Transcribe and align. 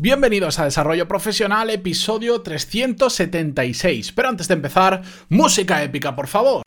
Bienvenidos 0.00 0.60
a 0.60 0.64
Desarrollo 0.64 1.08
Profesional, 1.08 1.70
episodio 1.70 2.40
376. 2.40 4.12
Pero 4.12 4.28
antes 4.28 4.46
de 4.46 4.54
empezar, 4.54 5.02
música 5.28 5.82
épica, 5.82 6.14
por 6.14 6.28
favor. 6.28 6.62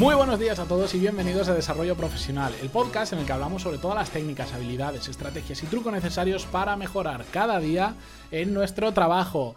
Muy 0.00 0.16
buenos 0.16 0.40
días 0.40 0.58
a 0.58 0.64
todos 0.64 0.92
y 0.96 0.98
bienvenidos 0.98 1.48
a 1.48 1.54
Desarrollo 1.54 1.94
Profesional, 1.94 2.52
el 2.60 2.68
podcast 2.68 3.12
en 3.12 3.20
el 3.20 3.26
que 3.26 3.32
hablamos 3.32 3.62
sobre 3.62 3.78
todas 3.78 3.96
las 3.96 4.10
técnicas, 4.10 4.52
habilidades, 4.52 5.06
estrategias 5.06 5.62
y 5.62 5.68
trucos 5.68 5.92
necesarios 5.92 6.46
para 6.46 6.74
mejorar 6.76 7.24
cada 7.30 7.60
día 7.60 7.94
en 8.32 8.52
nuestro 8.52 8.90
trabajo. 8.90 9.54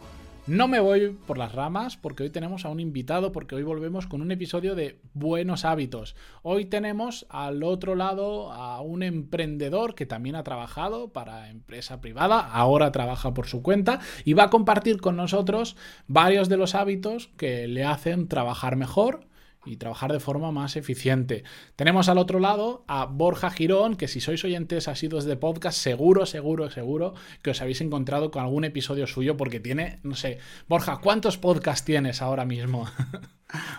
No 0.47 0.67
me 0.67 0.79
voy 0.79 1.17
por 1.25 1.39
las 1.39 1.53
ramas 1.53 1.97
porque 1.97 2.21
hoy 2.21 2.29
tenemos 2.29 2.65
a 2.65 2.69
un 2.69 2.79
invitado, 2.79 3.31
porque 3.31 3.55
hoy 3.55 3.63
volvemos 3.63 4.05
con 4.05 4.21
un 4.21 4.31
episodio 4.31 4.75
de 4.75 4.99
buenos 5.15 5.65
hábitos. 5.65 6.15
Hoy 6.43 6.65
tenemos 6.65 7.25
al 7.29 7.63
otro 7.63 7.95
lado 7.95 8.51
a 8.51 8.79
un 8.81 9.01
emprendedor 9.01 9.95
que 9.95 10.05
también 10.05 10.35
ha 10.35 10.43
trabajado 10.43 11.07
para 11.07 11.49
empresa 11.49 11.99
privada, 11.99 12.39
ahora 12.39 12.91
trabaja 12.91 13.33
por 13.33 13.47
su 13.47 13.63
cuenta 13.63 14.01
y 14.23 14.33
va 14.33 14.43
a 14.43 14.49
compartir 14.51 15.01
con 15.01 15.15
nosotros 15.15 15.77
varios 16.05 16.47
de 16.47 16.57
los 16.57 16.75
hábitos 16.75 17.31
que 17.37 17.67
le 17.67 17.83
hacen 17.83 18.27
trabajar 18.27 18.75
mejor 18.75 19.21
y 19.65 19.77
trabajar 19.77 20.11
de 20.11 20.19
forma 20.19 20.51
más 20.51 20.75
eficiente. 20.75 21.43
Tenemos 21.75 22.09
al 22.09 22.17
otro 22.17 22.39
lado 22.39 22.85
a 22.87 23.05
Borja 23.05 23.49
Girón, 23.49 23.95
que 23.95 24.07
si 24.07 24.21
sois 24.21 24.43
oyentes 24.43 24.87
asiduos 24.87 25.25
de 25.25 25.37
podcast, 25.37 25.77
seguro, 25.77 26.25
seguro, 26.25 26.69
seguro 26.69 27.13
que 27.41 27.51
os 27.51 27.61
habéis 27.61 27.81
encontrado 27.81 28.31
con 28.31 28.43
algún 28.43 28.65
episodio 28.65 29.07
suyo 29.07 29.37
porque 29.37 29.59
tiene, 29.59 29.99
no 30.03 30.15
sé, 30.15 30.39
Borja, 30.67 30.97
¿cuántos 30.97 31.37
podcasts 31.37 31.85
tienes 31.85 32.21
ahora 32.21 32.45
mismo? 32.45 32.87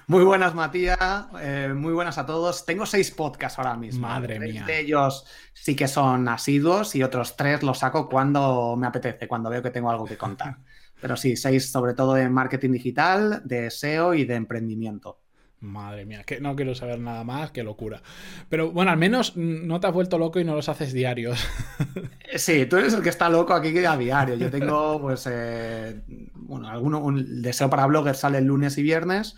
Muy 0.07 0.25
buenas, 0.25 0.55
Matías. 0.55 1.27
Eh, 1.41 1.73
muy 1.75 1.93
buenas 1.93 2.19
a 2.19 2.25
todos. 2.25 2.65
Tengo 2.65 2.87
seis 2.87 3.11
podcasts 3.11 3.59
ahora 3.59 3.77
mismo. 3.77 4.07
Madre 4.07 4.39
mía. 4.39 4.65
de 4.65 4.81
ellos 4.81 5.27
sí 5.53 5.75
que 5.75 5.89
son 5.89 6.29
asiduos 6.29 6.95
y 6.95 7.03
otros 7.03 7.37
tres 7.37 7.63
los 7.63 7.79
saco 7.79 8.09
cuando 8.09 8.77
me 8.77 8.87
apetece, 8.87 9.27
cuando 9.27 9.51
veo 9.51 9.63
que 9.63 9.71
tengo 9.71 9.91
algo 9.91 10.05
que 10.05 10.17
contar. 10.17 10.59
Pero 11.01 11.17
sí, 11.17 11.37
seis 11.37 11.71
sobre 11.71 11.95
todo 11.95 12.15
de 12.15 12.29
marketing 12.29 12.73
digital, 12.73 13.43
de 13.45 13.71
SEO 13.71 14.15
y 14.15 14.25
de 14.25 14.37
emprendimiento. 14.37 15.21
Madre 15.61 16.05
mía, 16.05 16.23
que 16.25 16.41
no 16.41 16.55
quiero 16.55 16.75
saber 16.75 16.99
nada 16.99 17.25
más, 17.25 17.51
qué 17.51 17.63
locura. 17.63 18.03
Pero 18.49 18.71
bueno, 18.73 18.91
al 18.91 18.99
menos 18.99 19.37
no 19.37 19.81
te 19.81 19.87
has 19.87 19.93
vuelto 19.93 20.19
loco 20.19 20.39
y 20.39 20.45
no 20.45 20.55
los 20.55 20.69
haces 20.69 20.93
diarios. 20.93 21.39
Sí, 22.35 22.67
tú 22.67 22.77
eres 22.77 22.93
el 22.93 23.03
que 23.03 23.09
está 23.09 23.29
loco 23.29 23.55
aquí 23.55 23.69
a 23.85 23.97
diario. 23.97 24.35
Yo 24.35 24.51
tengo, 24.51 25.01
pues, 25.01 25.29
eh, 25.31 26.03
bueno, 26.35 26.69
alguno, 26.69 26.99
un 26.99 27.41
deseo 27.41 27.71
para 27.71 27.87
bloggers 27.87 28.19
sale 28.19 28.39
el 28.39 28.45
lunes 28.45 28.77
y 28.79 28.83
viernes 28.83 29.37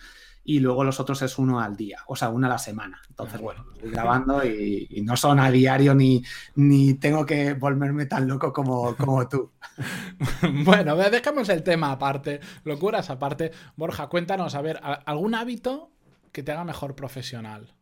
y 0.48 0.60
luego 0.60 0.82
los 0.82 0.98
otros 0.98 1.20
es 1.20 1.38
uno 1.38 1.60
al 1.60 1.76
día, 1.76 1.98
o 2.06 2.16
sea, 2.16 2.30
uno 2.30 2.46
a 2.46 2.50
la 2.50 2.58
semana. 2.58 3.02
Entonces, 3.10 3.38
bueno, 3.38 3.66
estoy 3.74 3.90
grabando 3.90 4.42
y, 4.42 5.02
no 5.04 5.14
son 5.14 5.38
a 5.40 5.50
diario 5.50 5.94
ni, 5.94 6.24
ni 6.54 6.94
tengo 6.94 7.26
que 7.26 7.52
volverme 7.52 8.06
tan 8.06 8.26
loco 8.26 8.50
como, 8.50 8.96
como 8.96 9.28
tú. 9.28 9.52
bueno, 10.64 10.96
dejamos 10.96 11.50
el 11.50 11.62
tema 11.62 11.92
aparte, 11.92 12.40
locuras 12.64 13.10
aparte. 13.10 13.52
Borja, 13.76 14.06
cuéntanos, 14.06 14.54
a 14.54 14.62
ver, 14.62 14.80
¿algún 14.82 15.34
hábito 15.34 15.90
que 16.32 16.42
te 16.42 16.52
haga 16.52 16.64
mejor 16.64 16.94
profesional. 16.94 17.74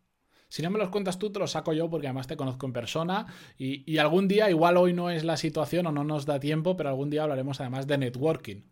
Si 0.48 0.62
no 0.62 0.70
me 0.70 0.78
los 0.78 0.90
cuentas 0.90 1.18
tú, 1.18 1.30
te 1.30 1.38
los 1.38 1.50
saco 1.50 1.72
yo 1.72 1.90
porque 1.90 2.06
además 2.06 2.26
te 2.28 2.36
conozco 2.36 2.66
en 2.66 2.72
persona 2.72 3.26
y, 3.58 3.98
algún 3.98 4.28
día, 4.28 4.48
igual 4.48 4.76
hoy 4.76 4.92
no 4.92 5.10
es 5.10 5.24
la 5.24 5.36
situación 5.36 5.86
o 5.86 5.92
no 5.92 6.04
nos 6.04 6.24
da 6.24 6.38
tiempo, 6.38 6.76
pero 6.76 6.88
algún 6.88 7.10
día 7.10 7.24
hablaremos 7.24 7.60
además 7.60 7.86
de 7.86 7.98
networking, 7.98 8.62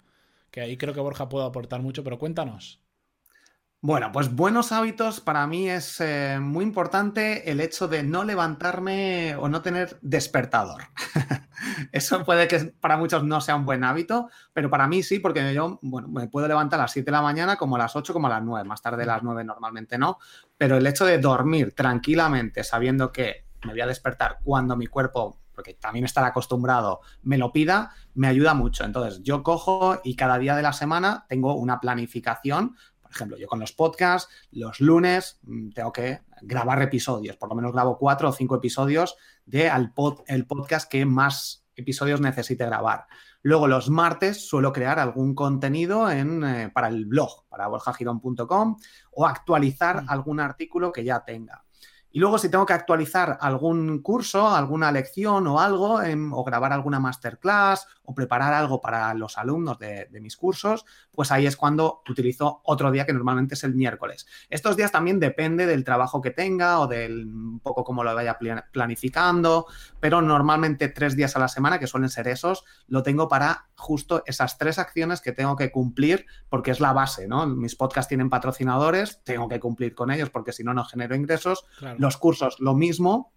que 0.50 0.60
ahí 0.60 0.76
creo 0.76 0.94
que 0.94 1.00
Borja 1.00 1.28
puede 1.28 1.46
aportar 1.46 1.82
mucho, 1.82 2.04
pero 2.04 2.18
cuéntanos. 2.18 2.83
Bueno, 3.86 4.10
pues 4.12 4.34
buenos 4.34 4.72
hábitos 4.72 5.20
para 5.20 5.46
mí 5.46 5.68
es 5.68 6.00
eh, 6.00 6.38
muy 6.40 6.64
importante 6.64 7.50
el 7.50 7.60
hecho 7.60 7.86
de 7.86 8.02
no 8.02 8.24
levantarme 8.24 9.36
o 9.36 9.46
no 9.50 9.60
tener 9.60 9.98
despertador. 10.00 10.84
Eso 11.92 12.24
puede 12.24 12.48
que 12.48 12.72
para 12.80 12.96
muchos 12.96 13.24
no 13.24 13.42
sea 13.42 13.56
un 13.56 13.66
buen 13.66 13.84
hábito, 13.84 14.30
pero 14.54 14.70
para 14.70 14.88
mí 14.88 15.02
sí, 15.02 15.18
porque 15.18 15.52
yo 15.52 15.80
bueno, 15.82 16.08
me 16.08 16.28
puedo 16.28 16.48
levantar 16.48 16.80
a 16.80 16.84
las 16.84 16.92
7 16.92 17.04
de 17.04 17.12
la 17.12 17.20
mañana 17.20 17.56
como 17.56 17.76
a 17.76 17.80
las 17.80 17.94
8, 17.94 18.14
como 18.14 18.26
a 18.26 18.30
las 18.30 18.42
9, 18.42 18.66
más 18.66 18.80
tarde 18.80 19.02
a 19.02 19.06
las 19.06 19.22
9 19.22 19.44
normalmente 19.44 19.98
no, 19.98 20.16
pero 20.56 20.78
el 20.78 20.86
hecho 20.86 21.04
de 21.04 21.18
dormir 21.18 21.74
tranquilamente 21.74 22.64
sabiendo 22.64 23.12
que 23.12 23.44
me 23.66 23.72
voy 23.72 23.82
a 23.82 23.86
despertar 23.86 24.38
cuando 24.42 24.76
mi 24.76 24.86
cuerpo 24.86 25.42
porque 25.54 25.74
también 25.74 26.04
estar 26.04 26.24
acostumbrado, 26.24 27.00
me 27.22 27.38
lo 27.38 27.52
pida, 27.52 27.92
me 28.14 28.26
ayuda 28.26 28.54
mucho. 28.54 28.84
Entonces, 28.84 29.22
yo 29.22 29.42
cojo 29.42 30.00
y 30.02 30.16
cada 30.16 30.38
día 30.38 30.56
de 30.56 30.62
la 30.62 30.72
semana 30.72 31.26
tengo 31.28 31.54
una 31.54 31.80
planificación 31.80 32.76
ejemplo, 33.14 33.36
yo 33.36 33.46
con 33.46 33.60
los 33.60 33.72
podcasts, 33.72 34.32
los 34.50 34.80
lunes 34.80 35.38
mm, 35.42 35.70
tengo 35.70 35.92
que 35.92 36.20
grabar 36.42 36.82
episodios, 36.82 37.36
por 37.36 37.48
lo 37.48 37.54
menos 37.54 37.72
grabo 37.72 37.98
cuatro 37.98 38.28
o 38.28 38.32
cinco 38.32 38.56
episodios 38.56 39.16
de 39.46 39.70
el 40.26 40.46
podcast 40.46 40.90
que 40.90 41.06
más 41.06 41.64
episodios 41.76 42.20
necesite 42.20 42.64
grabar. 42.64 43.06
Luego 43.42 43.68
los 43.68 43.90
martes 43.90 44.48
suelo 44.48 44.72
crear 44.72 44.98
algún 44.98 45.34
contenido 45.34 46.10
en, 46.10 46.42
eh, 46.44 46.70
para 46.72 46.88
el 46.88 47.04
blog, 47.04 47.46
para 47.48 47.66
borjagirón.com 47.68 48.76
o 49.12 49.26
actualizar 49.26 50.02
mm. 50.02 50.06
algún 50.08 50.40
artículo 50.40 50.92
que 50.92 51.04
ya 51.04 51.24
tenga. 51.24 51.64
Y 52.14 52.20
luego 52.20 52.38
si 52.38 52.48
tengo 52.48 52.64
que 52.64 52.72
actualizar 52.72 53.38
algún 53.40 54.00
curso, 54.00 54.48
alguna 54.48 54.92
lección 54.92 55.48
o 55.48 55.58
algo, 55.58 56.00
em, 56.00 56.32
o 56.32 56.44
grabar 56.44 56.72
alguna 56.72 57.00
masterclass 57.00 57.88
o 58.04 58.14
preparar 58.14 58.54
algo 58.54 58.80
para 58.80 59.12
los 59.14 59.36
alumnos 59.36 59.80
de, 59.80 60.06
mis 60.20 60.36
cursos, 60.36 60.84
pues 61.10 61.32
ahí 61.32 61.44
es 61.44 61.56
cuando 61.56 62.02
utilizo 62.08 62.60
otro 62.64 62.92
día 62.92 63.04
que 63.04 63.12
normalmente 63.12 63.54
es 63.54 63.64
el 63.64 63.74
miércoles. 63.74 64.28
Estos 64.48 64.76
días 64.76 64.92
también 64.92 65.18
depende 65.18 65.66
del 65.66 65.82
trabajo 65.82 66.20
que 66.20 66.30
tenga 66.30 66.78
o 66.78 66.86
del 66.86 67.26
un 67.26 67.58
poco 67.58 67.82
cómo 67.82 68.04
lo 68.04 68.14
vaya 68.14 68.38
planificando, 68.70 69.66
pero 69.98 70.22
normalmente 70.22 70.88
tres 70.88 71.16
días 71.16 71.34
a 71.34 71.40
la 71.40 71.48
semana, 71.48 71.80
que 71.80 71.88
suelen 71.88 72.10
ser 72.10 72.28
esos, 72.28 72.64
lo 72.86 73.02
tengo 73.02 73.26
para 73.26 73.66
justo 73.74 74.22
esas 74.26 74.56
tres 74.56 74.78
acciones 74.78 75.20
que 75.20 75.32
tengo 75.32 75.56
que 75.56 75.72
cumplir 75.72 76.26
porque 76.48 76.70
es 76.70 76.78
la 76.78 76.92
base, 76.92 77.26
¿no? 77.26 77.46
Mis 77.46 77.74
podcasts 77.74 78.08
tienen 78.08 78.30
patrocinadores, 78.30 79.20
tengo 79.24 79.48
que 79.48 79.58
cumplir 79.58 79.94
con 79.94 80.12
ellos 80.12 80.30
porque 80.30 80.52
si 80.52 80.62
no, 80.62 80.74
no 80.74 80.84
genero 80.84 81.16
ingresos. 81.16 81.66
Los 82.04 82.18
cursos, 82.18 82.60
lo 82.60 82.74
mismo, 82.74 83.32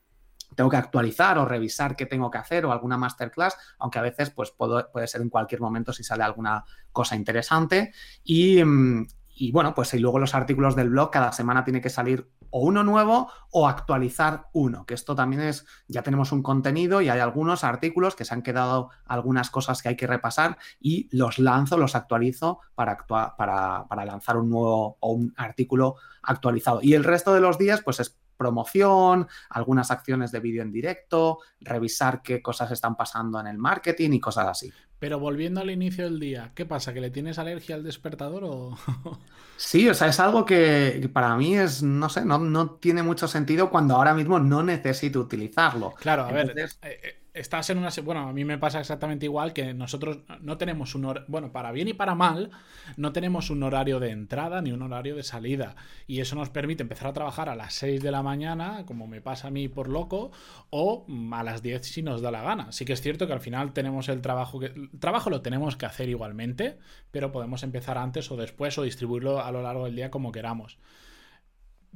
tengo 0.53 0.69
que 0.69 0.75
actualizar 0.75 1.37
o 1.37 1.45
revisar 1.45 1.95
qué 1.95 2.05
tengo 2.05 2.29
que 2.29 2.37
hacer 2.37 2.65
o 2.65 2.73
alguna 2.73 2.97
masterclass, 2.97 3.55
aunque 3.79 3.97
a 3.97 4.01
veces 4.01 4.29
pues 4.29 4.51
puede 4.51 5.07
ser 5.07 5.21
en 5.21 5.29
cualquier 5.29 5.61
momento 5.61 5.93
si 5.93 6.03
sale 6.03 6.25
alguna 6.25 6.65
cosa 6.91 7.15
interesante. 7.15 7.93
Y, 8.25 8.61
mm, 8.61 9.07
y 9.35 9.53
bueno, 9.53 9.73
pues 9.73 9.93
y 9.93 9.99
luego 9.99 10.19
los 10.19 10.35
artículos 10.35 10.75
del 10.75 10.89
blog, 10.89 11.11
cada 11.11 11.31
semana 11.31 11.63
tiene 11.63 11.79
que 11.79 11.89
salir 11.89 12.29
o 12.49 12.59
uno 12.59 12.83
nuevo 12.83 13.31
o 13.51 13.69
actualizar 13.69 14.47
uno, 14.51 14.85
que 14.85 14.95
esto 14.95 15.15
también 15.15 15.43
es, 15.43 15.65
ya 15.87 16.03
tenemos 16.03 16.33
un 16.33 16.43
contenido 16.43 16.99
y 17.01 17.07
hay 17.07 17.19
algunos 17.21 17.63
artículos 17.63 18.15
que 18.15 18.25
se 18.25 18.33
han 18.33 18.41
quedado 18.41 18.89
algunas 19.05 19.49
cosas 19.49 19.81
que 19.81 19.87
hay 19.87 19.95
que 19.95 20.07
repasar 20.07 20.57
y 20.81 21.07
los 21.15 21.39
lanzo, 21.39 21.77
los 21.77 21.95
actualizo 21.95 22.59
para, 22.75 22.97
para, 23.07 23.85
para 23.87 24.05
lanzar 24.05 24.35
un 24.35 24.49
nuevo 24.49 24.97
o 24.99 25.11
un 25.13 25.33
artículo 25.37 25.95
actualizado. 26.21 26.79
Y 26.81 26.95
el 26.95 27.05
resto 27.05 27.33
de 27.33 27.39
los 27.39 27.57
días, 27.57 27.81
pues 27.81 28.01
es 28.01 28.17
promoción, 28.37 29.27
algunas 29.49 29.91
acciones 29.91 30.31
de 30.31 30.39
vídeo 30.39 30.61
en 30.61 30.71
directo, 30.71 31.39
revisar 31.59 32.21
qué 32.21 32.41
cosas 32.41 32.71
están 32.71 32.95
pasando 32.95 33.39
en 33.39 33.47
el 33.47 33.57
marketing 33.57 34.11
y 34.11 34.19
cosas 34.19 34.47
así. 34.47 34.71
Pero 34.99 35.19
volviendo 35.19 35.61
al 35.61 35.69
inicio 35.69 36.05
del 36.05 36.19
día, 36.19 36.51
¿qué 36.55 36.65
pasa? 36.65 36.93
¿Que 36.93 37.01
le 37.01 37.11
tienes 37.11 37.37
alergia 37.37 37.75
al 37.75 37.83
despertador 37.83 38.43
o...? 38.45 38.77
sí, 39.57 39.87
o 39.87 39.93
sea, 39.93 40.07
es 40.07 40.19
algo 40.19 40.43
que 40.43 41.07
para 41.13 41.35
mí 41.35 41.55
es, 41.55 41.83
no 41.83 42.09
sé, 42.09 42.25
no, 42.25 42.39
no 42.39 42.71
tiene 42.71 43.03
mucho 43.03 43.27
sentido 43.27 43.69
cuando 43.69 43.95
ahora 43.95 44.15
mismo 44.15 44.39
no 44.39 44.63
necesito 44.63 45.19
utilizarlo. 45.19 45.93
Claro, 45.99 46.23
a 46.23 46.31
ver, 46.31 46.57
eh, 46.57 46.67
eh, 46.81 47.16
estás 47.39 47.69
en 47.69 47.77
una... 47.77 47.89
Bueno, 48.03 48.27
a 48.27 48.33
mí 48.33 48.45
me 48.45 48.57
pasa 48.57 48.79
exactamente 48.79 49.25
igual 49.25 49.53
que 49.53 49.73
nosotros 49.73 50.19
no 50.41 50.57
tenemos 50.57 50.95
un... 50.95 51.05
horario, 51.05 51.25
Bueno, 51.27 51.51
para 51.51 51.71
bien 51.71 51.87
y 51.87 51.93
para 51.93 52.15
mal, 52.15 52.51
no 52.95 53.11
tenemos 53.13 53.49
un 53.49 53.63
horario 53.63 53.99
de 53.99 54.11
entrada 54.11 54.61
ni 54.61 54.71
un 54.71 54.81
horario 54.81 55.15
de 55.15 55.23
salida. 55.23 55.75
Y 56.07 56.19
eso 56.19 56.35
nos 56.35 56.49
permite 56.49 56.83
empezar 56.83 57.07
a 57.07 57.13
trabajar 57.13 57.49
a 57.49 57.55
las 57.55 57.73
6 57.75 58.01
de 58.01 58.11
la 58.11 58.23
mañana, 58.23 58.85
como 58.85 59.07
me 59.07 59.21
pasa 59.21 59.47
a 59.47 59.51
mí 59.51 59.67
por 59.67 59.89
loco, 59.89 60.31
o 60.69 61.05
a 61.31 61.43
las 61.43 61.61
10 61.61 61.85
si 61.85 62.03
nos 62.03 62.21
da 62.21 62.31
la 62.31 62.41
gana. 62.41 62.71
Sí 62.71 62.85
que 62.85 62.93
es 62.93 63.01
cierto 63.01 63.27
que 63.27 63.33
al 63.33 63.41
final 63.41 63.73
tenemos 63.73 64.09
el 64.09 64.21
trabajo 64.21 64.59
que... 64.59 64.67
El 64.67 64.99
trabajo 64.99 65.29
lo 65.29 65.41
tenemos 65.41 65.75
que 65.75 65.85
hacer 65.85 66.09
igualmente, 66.09 66.77
pero 67.11 67.31
podemos 67.31 67.63
empezar 67.63 67.97
antes 67.97 68.31
o 68.31 68.37
después 68.37 68.77
o 68.77 68.83
distribuirlo 68.83 69.43
a 69.43 69.51
lo 69.51 69.61
largo 69.61 69.85
del 69.85 69.95
día 69.95 70.11
como 70.11 70.31
queramos. 70.31 70.77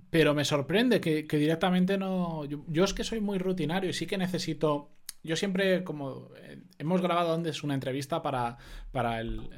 Pero 0.10 0.34
me 0.34 0.44
sorprende 0.44 1.00
que, 1.00 1.24
directamente 1.24 1.98
no... 1.98 2.44
yo, 2.46 2.84
es 2.84 2.94
que 2.94 3.04
soy 3.04 3.22
muy 3.22 3.38
rutinario 3.38 3.90
y 3.90 3.94
sí 3.94 4.06
que 4.08 4.18
necesito 4.18 4.92
yo 5.24 5.36
siempre, 5.36 5.84
como 5.84 6.30
eh, 6.38 6.60
hemos 6.78 7.02
grabado 7.02 7.34
antes 7.34 7.64
una 7.64 7.74
entrevista 7.74 8.22
para, 8.22 8.58
para 8.92 9.20
el, 9.20 9.50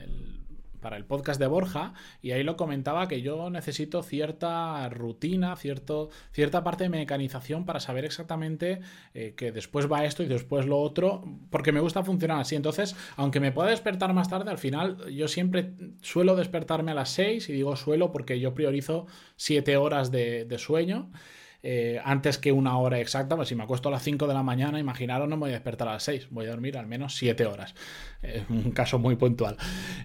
para 0.83 0.98
el 0.98 1.06
podcast 1.06 1.39
de 1.39 1.48
Borja 1.48 1.94
y 2.21 2.31
ahí 2.31 2.44
lo 2.44 2.57
comentaba 2.57 3.07
que 3.07 3.21
yo 3.21 3.50
necesito 3.50 4.04
cierta 4.04 4.88
rutina, 4.89 5.56
cierto, 5.56 6.10
cierta 6.31 6.63
parte 6.63 6.83
de 6.83 6.89
mecanización 6.89 7.65
para 7.65 7.80
saber 7.80 8.06
exactamente 8.06 8.81
eh, 9.13 9.33
que 9.36 9.51
después 9.51 9.92
va 9.92 10.06
esto 10.06 10.21
y 10.21 10.27
después 10.27 10.65
lo 10.68 10.80
otro, 10.80 11.24
porque 11.50 11.71
me 11.71 11.80
gusta 11.80 12.04
funcionar 12.04 12.42
así. 12.42 12.56
Entonces, 12.56 12.95
aunque 13.15 13.39
me 13.39 13.54
pueda 13.54 13.69
despertar 13.69 14.13
más 14.13 14.30
tarde, 14.30 14.51
al 14.51 14.57
final 14.57 15.10
yo 15.10 15.27
siempre 15.27 15.71
suelo 16.01 16.36
despertarme 16.36 16.92
a 16.92 16.95
las 16.95 17.10
6 17.12 17.50
y 17.50 17.54
digo 17.54 17.75
suelo 17.77 18.12
porque 18.12 18.39
yo 18.39 18.54
priorizo 18.54 19.07
7 19.38 19.77
horas 19.77 20.12
de, 20.12 20.54
sueño. 20.57 21.10
Eh, 21.65 22.01
antes 22.04 22.38
que 22.38 22.51
una 22.51 22.77
hora 22.77 23.00
exacta, 23.00 23.38
pues 23.38 23.48
si 23.48 23.56
me 23.56 23.63
acuesto 23.63 23.88
a 23.88 23.92
las 23.94 24.04
5 24.04 24.27
de 24.27 24.33
la 24.33 24.44
mañana, 24.44 24.80
imaginaros, 24.80 25.30
no 25.30 25.38
me 25.38 25.42
voy 25.42 25.50
a 25.51 25.54
despertar 25.54 25.88
a 25.88 25.94
las 25.94 26.04
6, 26.04 26.27
voy 26.30 26.45
a 26.45 26.50
dormir 26.50 26.77
al 26.77 26.88
menos 26.88 27.15
7 27.15 27.45
horas. 27.45 27.74
Es 28.21 28.44
un 28.50 28.71
caso 28.71 29.00
muy 29.00 29.15
puntual. 29.15 29.56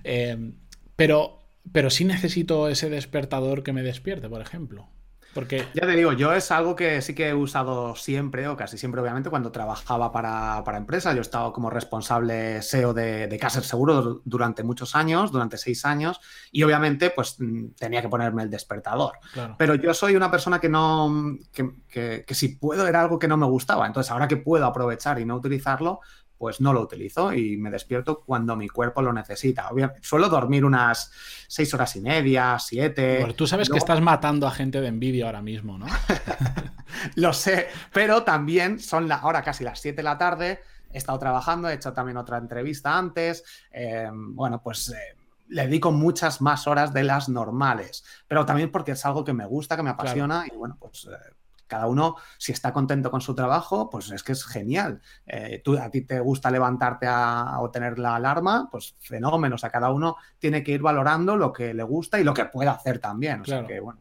Eh, 0.04 0.52
pero, 0.94 1.40
pero 1.72 1.90
sí 1.90 2.04
necesito 2.04 2.68
ese 2.68 2.88
despertador 2.90 3.64
que 3.64 3.72
me 3.72 3.82
despierte, 3.82 4.28
por 4.28 4.40
ejemplo. 4.40 4.88
Porque... 5.34 5.66
Ya 5.74 5.86
te 5.86 5.92
digo, 5.92 6.12
yo 6.12 6.32
es 6.32 6.50
algo 6.50 6.74
que 6.74 7.02
sí 7.02 7.14
que 7.14 7.28
he 7.28 7.34
usado 7.34 7.94
siempre, 7.94 8.48
o 8.48 8.56
casi 8.56 8.78
siempre, 8.78 9.00
obviamente, 9.00 9.30
cuando 9.30 9.52
trabajaba 9.52 10.10
para, 10.10 10.62
para 10.64 10.78
empresas. 10.78 11.14
Yo 11.14 11.20
he 11.20 11.22
estado 11.22 11.52
como 11.52 11.70
responsable 11.70 12.62
SEO 12.62 12.94
de, 12.94 13.26
de 13.28 13.38
Caser 13.38 13.64
Seguro 13.64 14.22
durante 14.24 14.62
muchos 14.62 14.94
años, 14.94 15.30
durante 15.30 15.58
seis 15.58 15.84
años, 15.84 16.20
y 16.50 16.62
obviamente, 16.62 17.10
pues 17.10 17.36
mm, 17.38 17.74
tenía 17.78 18.02
que 18.02 18.08
ponerme 18.08 18.42
el 18.42 18.50
despertador. 18.50 19.12
Pero 19.56 19.74
yo 19.74 19.92
soy 19.94 20.16
una 20.16 20.30
persona 20.30 20.60
que 20.60 20.68
no, 20.68 21.36
que, 21.52 21.70
que, 21.88 22.24
que 22.26 22.34
si 22.34 22.56
puedo 22.56 22.86
era 22.86 23.00
algo 23.00 23.18
que 23.18 23.28
no 23.28 23.36
me 23.36 23.46
gustaba. 23.46 23.86
Entonces, 23.86 24.10
ahora 24.10 24.28
que 24.28 24.38
puedo 24.38 24.64
aprovechar 24.66 25.20
y 25.20 25.24
no 25.24 25.36
utilizarlo, 25.36 26.00
pues 26.38 26.60
no 26.60 26.72
lo 26.72 26.80
utilizo 26.80 27.32
y 27.32 27.56
me 27.56 27.70
despierto 27.70 28.20
cuando 28.20 28.56
mi 28.56 28.68
cuerpo 28.68 29.02
lo 29.02 29.12
necesita. 29.12 29.68
suelo 30.00 30.28
dormir 30.28 30.64
unas 30.64 31.10
seis 31.48 31.74
horas 31.74 31.96
y 31.96 32.00
media, 32.00 32.56
siete. 32.60 33.18
Bueno, 33.18 33.34
tú 33.34 33.46
sabes 33.46 33.68
que 33.68 33.78
estás 33.78 34.00
matando 34.00 34.46
a 34.46 34.52
gente 34.52 34.80
de 34.80 34.86
envidia 34.86 35.26
ahora 35.26 35.42
mismo, 35.42 35.76
¿no? 35.76 35.86
lo 37.16 37.32
sé, 37.32 37.68
pero 37.92 38.22
también 38.22 38.78
son 38.78 39.08
la, 39.08 39.16
ahora 39.16 39.42
casi 39.42 39.64
las 39.64 39.80
siete 39.80 39.98
de 39.98 40.02
la 40.04 40.16
tarde. 40.16 40.60
He 40.90 40.98
estado 40.98 41.18
trabajando, 41.18 41.68
he 41.68 41.74
hecho 41.74 41.92
también 41.92 42.16
otra 42.16 42.38
entrevista 42.38 42.96
antes. 42.96 43.44
Eh, 43.72 44.08
bueno, 44.12 44.62
pues 44.62 44.88
eh, 44.90 45.16
le 45.48 45.66
dedico 45.66 45.90
muchas 45.90 46.40
más 46.40 46.66
horas 46.66 46.92
de 46.92 47.02
las 47.02 47.28
normales, 47.28 48.04
pero 48.26 48.46
también 48.46 48.70
porque 48.70 48.92
es 48.92 49.04
algo 49.04 49.24
que 49.24 49.32
me 49.32 49.46
gusta, 49.46 49.76
que 49.76 49.82
me 49.82 49.90
apasiona 49.90 50.44
y 50.50 50.56
bueno, 50.56 50.76
pues 50.80 51.08
eh, 51.10 51.34
cada 51.68 51.86
uno, 51.86 52.16
si 52.38 52.52
está 52.52 52.72
contento 52.72 53.10
con 53.10 53.20
su 53.20 53.34
trabajo, 53.34 53.88
pues 53.90 54.10
es 54.10 54.22
que 54.22 54.32
es 54.32 54.44
genial. 54.44 55.00
Eh, 55.26 55.60
tú, 55.64 55.78
a 55.78 55.90
ti 55.90 56.02
te 56.02 56.20
gusta 56.20 56.50
levantarte 56.50 57.06
a, 57.08 57.60
o 57.60 57.70
tener 57.70 57.98
la 57.98 58.16
alarma, 58.16 58.68
pues 58.70 58.96
fenómeno. 58.98 59.54
O 59.54 59.58
sea, 59.58 59.70
cada 59.70 59.90
uno 59.90 60.16
tiene 60.38 60.62
que 60.62 60.72
ir 60.72 60.82
valorando 60.82 61.36
lo 61.36 61.52
que 61.52 61.74
le 61.74 61.82
gusta 61.82 62.18
y 62.18 62.24
lo 62.24 62.34
que 62.34 62.46
puede 62.46 62.70
hacer 62.70 62.98
también. 62.98 63.42
O 63.42 63.44
sea 63.44 63.66
que, 63.66 63.80
bueno. 63.80 64.00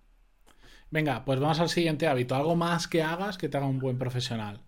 Venga, 0.90 1.26
pues 1.26 1.40
vamos 1.40 1.60
al 1.60 1.70
siguiente 1.70 2.08
hábito. 2.08 2.36
Algo 2.36 2.56
más 2.56 2.88
que 2.88 3.04
hagas 3.04 3.38
que 3.38 3.50
te 3.50 3.58
haga 3.58 3.68
un 3.68 3.80
buen 3.80 3.98
profesional 3.98 4.67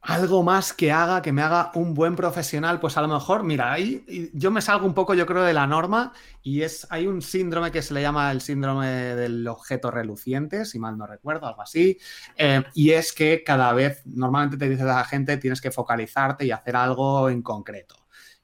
algo 0.00 0.42
más 0.42 0.72
que 0.72 0.92
haga, 0.92 1.22
que 1.22 1.32
me 1.32 1.42
haga 1.42 1.70
un 1.74 1.94
buen 1.94 2.16
profesional, 2.16 2.80
pues 2.80 2.96
a 2.96 3.02
lo 3.02 3.08
mejor, 3.08 3.44
mira, 3.44 3.72
ahí 3.72 4.30
yo 4.32 4.50
me 4.50 4.62
salgo 4.62 4.86
un 4.86 4.94
poco, 4.94 5.14
yo 5.14 5.26
creo, 5.26 5.42
de 5.42 5.52
la 5.52 5.66
norma 5.66 6.12
y 6.42 6.62
es, 6.62 6.86
hay 6.90 7.06
un 7.06 7.20
síndrome 7.20 7.70
que 7.70 7.82
se 7.82 7.94
le 7.94 8.02
llama 8.02 8.30
el 8.30 8.40
síndrome 8.40 8.86
del 8.88 9.46
objeto 9.48 9.90
reluciente, 9.90 10.64
si 10.64 10.78
mal 10.78 10.96
no 10.96 11.06
recuerdo, 11.06 11.46
algo 11.46 11.62
así, 11.62 11.98
eh, 12.36 12.62
y 12.74 12.90
es 12.90 13.12
que 13.12 13.42
cada 13.44 13.72
vez, 13.72 14.02
normalmente 14.06 14.56
te 14.56 14.68
dice 14.68 14.84
la 14.84 15.04
gente, 15.04 15.36
tienes 15.36 15.60
que 15.60 15.70
focalizarte 15.70 16.46
y 16.46 16.52
hacer 16.52 16.76
algo 16.76 17.28
en 17.28 17.42
concreto 17.42 17.96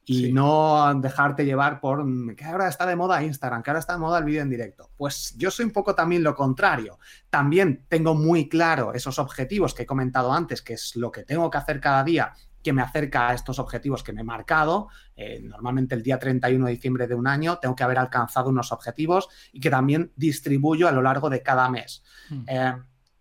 y 0.06 0.32
no 0.32 0.92
dejarte 1.00 1.44
llevar 1.44 1.80
por 1.80 2.04
mm, 2.04 2.36
que 2.36 2.44
ahora 2.44 2.68
está 2.68 2.86
de 2.86 2.96
moda 2.96 3.22
Instagram, 3.22 3.62
que 3.62 3.70
ahora 3.70 3.80
está 3.80 3.94
de 3.94 4.00
moda 4.00 4.18
el 4.18 4.24
vídeo 4.24 4.42
en 4.42 4.50
directo. 4.50 4.90
Pues 4.96 5.34
yo 5.36 5.50
soy 5.50 5.64
un 5.64 5.72
poco 5.72 5.94
también 5.94 6.22
lo 6.22 6.34
contrario. 6.34 6.98
También 7.30 7.84
tengo 7.88 8.14
muy 8.14 8.48
claro 8.48 8.92
esos 8.92 9.18
objetivos 9.18 9.74
que 9.74 9.84
he 9.84 9.86
comentado 9.86 10.32
antes, 10.32 10.62
que 10.62 10.74
es 10.74 10.96
lo 10.96 11.10
que 11.10 11.24
tengo 11.24 11.50
que 11.50 11.58
hacer 11.58 11.80
cada 11.80 12.04
día 12.04 12.32
que 12.62 12.72
me 12.72 12.82
acerca 12.82 13.28
a 13.28 13.34
estos 13.34 13.58
objetivos 13.58 14.02
que 14.02 14.12
me 14.12 14.22
he 14.22 14.24
marcado. 14.24 14.88
Eh, 15.14 15.40
normalmente 15.42 15.94
el 15.94 16.02
día 16.02 16.18
31 16.18 16.64
de 16.64 16.72
diciembre 16.72 17.06
de 17.06 17.14
un 17.14 17.26
año 17.26 17.58
tengo 17.58 17.76
que 17.76 17.84
haber 17.84 17.98
alcanzado 17.98 18.48
unos 18.48 18.72
objetivos 18.72 19.28
y 19.52 19.60
que 19.60 19.70
también 19.70 20.12
distribuyo 20.16 20.88
a 20.88 20.92
lo 20.92 21.02
largo 21.02 21.28
de 21.28 21.42
cada 21.42 21.68
mes. 21.68 22.02
Hmm. 22.30 22.44
Eh, 22.48 22.74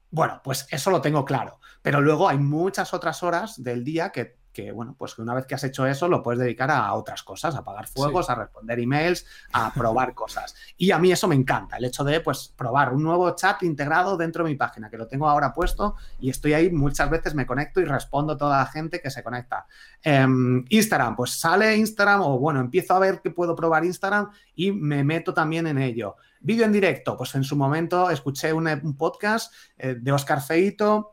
bueno, 0.10 0.42
pues 0.44 0.66
eso 0.72 0.92
lo 0.92 1.02
tengo 1.02 1.26
claro, 1.26 1.60
pero 1.82 2.00
luego 2.00 2.30
hay 2.30 2.38
muchas 2.38 2.94
otras 2.94 3.22
horas 3.22 3.62
del 3.62 3.84
día 3.84 4.12
que 4.12 4.38
que, 4.54 4.72
bueno, 4.72 4.96
pues 4.98 5.16
que 5.16 5.22
una 5.22 5.34
vez 5.34 5.46
que 5.46 5.56
has 5.56 5.64
hecho 5.64 5.86
eso, 5.86 6.08
lo 6.08 6.24
puedes 6.24 6.40
dedicar 6.40 6.72
a 6.72 6.94
otras 6.94 7.24
cosas, 7.24 7.56
a 7.56 7.60
apagar 7.60 7.88
fuegos, 7.88 8.30
a 8.30 8.36
responder 8.36 8.80
emails, 8.80 9.26
a 9.52 9.74
probar 9.74 10.14
cosas. 10.16 10.56
Y 10.78 10.92
a 10.92 11.00
mí 11.00 11.12
eso 11.12 11.28
me 11.28 11.36
encanta, 11.36 11.78
el 11.78 11.86
hecho 11.86 12.04
de, 12.04 12.22
pues, 12.22 12.54
probar 12.56 12.94
un 12.94 13.04
nuevo 13.04 13.36
chat 13.36 13.64
integrado 13.64 14.16
dentro 14.16 14.44
de 14.44 14.52
mi 14.52 14.56
página, 14.56 14.90
que 14.90 14.98
lo 14.98 15.08
tengo 15.08 15.28
ahora 15.28 15.54
puesto 15.54 15.96
y 16.20 16.30
estoy 16.30 16.54
ahí, 16.54 16.72
muchas 16.72 17.10
veces 17.10 17.36
me 17.36 17.46
conecto 17.46 17.82
y 17.82 17.86
respondo 17.86 18.34
a 18.34 18.38
toda 18.38 18.60
la 18.60 18.66
gente 18.68 19.02
que 19.02 19.10
se 19.10 19.24
conecta. 19.24 19.66
Em, 20.02 20.64
Instagram, 20.70 21.16
pues 21.16 21.32
sale 21.32 21.76
Instagram 21.76 22.22
o, 22.22 22.40
bueno, 22.40 22.60
empiezo 22.60 22.94
a 22.94 23.00
ver 23.00 23.22
que 23.22 23.32
puedo 23.32 23.56
probar 23.56 23.84
Instagram 23.84 24.30
y 24.56 24.72
me 24.72 25.04
meto 25.04 25.34
también 25.34 25.68
en 25.68 25.78
ello. 25.80 26.16
Vídeo 26.40 26.66
en 26.66 26.74
directo, 26.74 27.16
pues 27.18 27.36
en 27.36 27.44
su 27.44 27.56
momento 27.56 28.10
escuché 28.10 28.52
un, 28.52 28.96
podcast 28.98 29.54
eh, 29.78 29.96
de 30.00 30.12
Oscar 30.12 30.42
Feito 30.42 31.13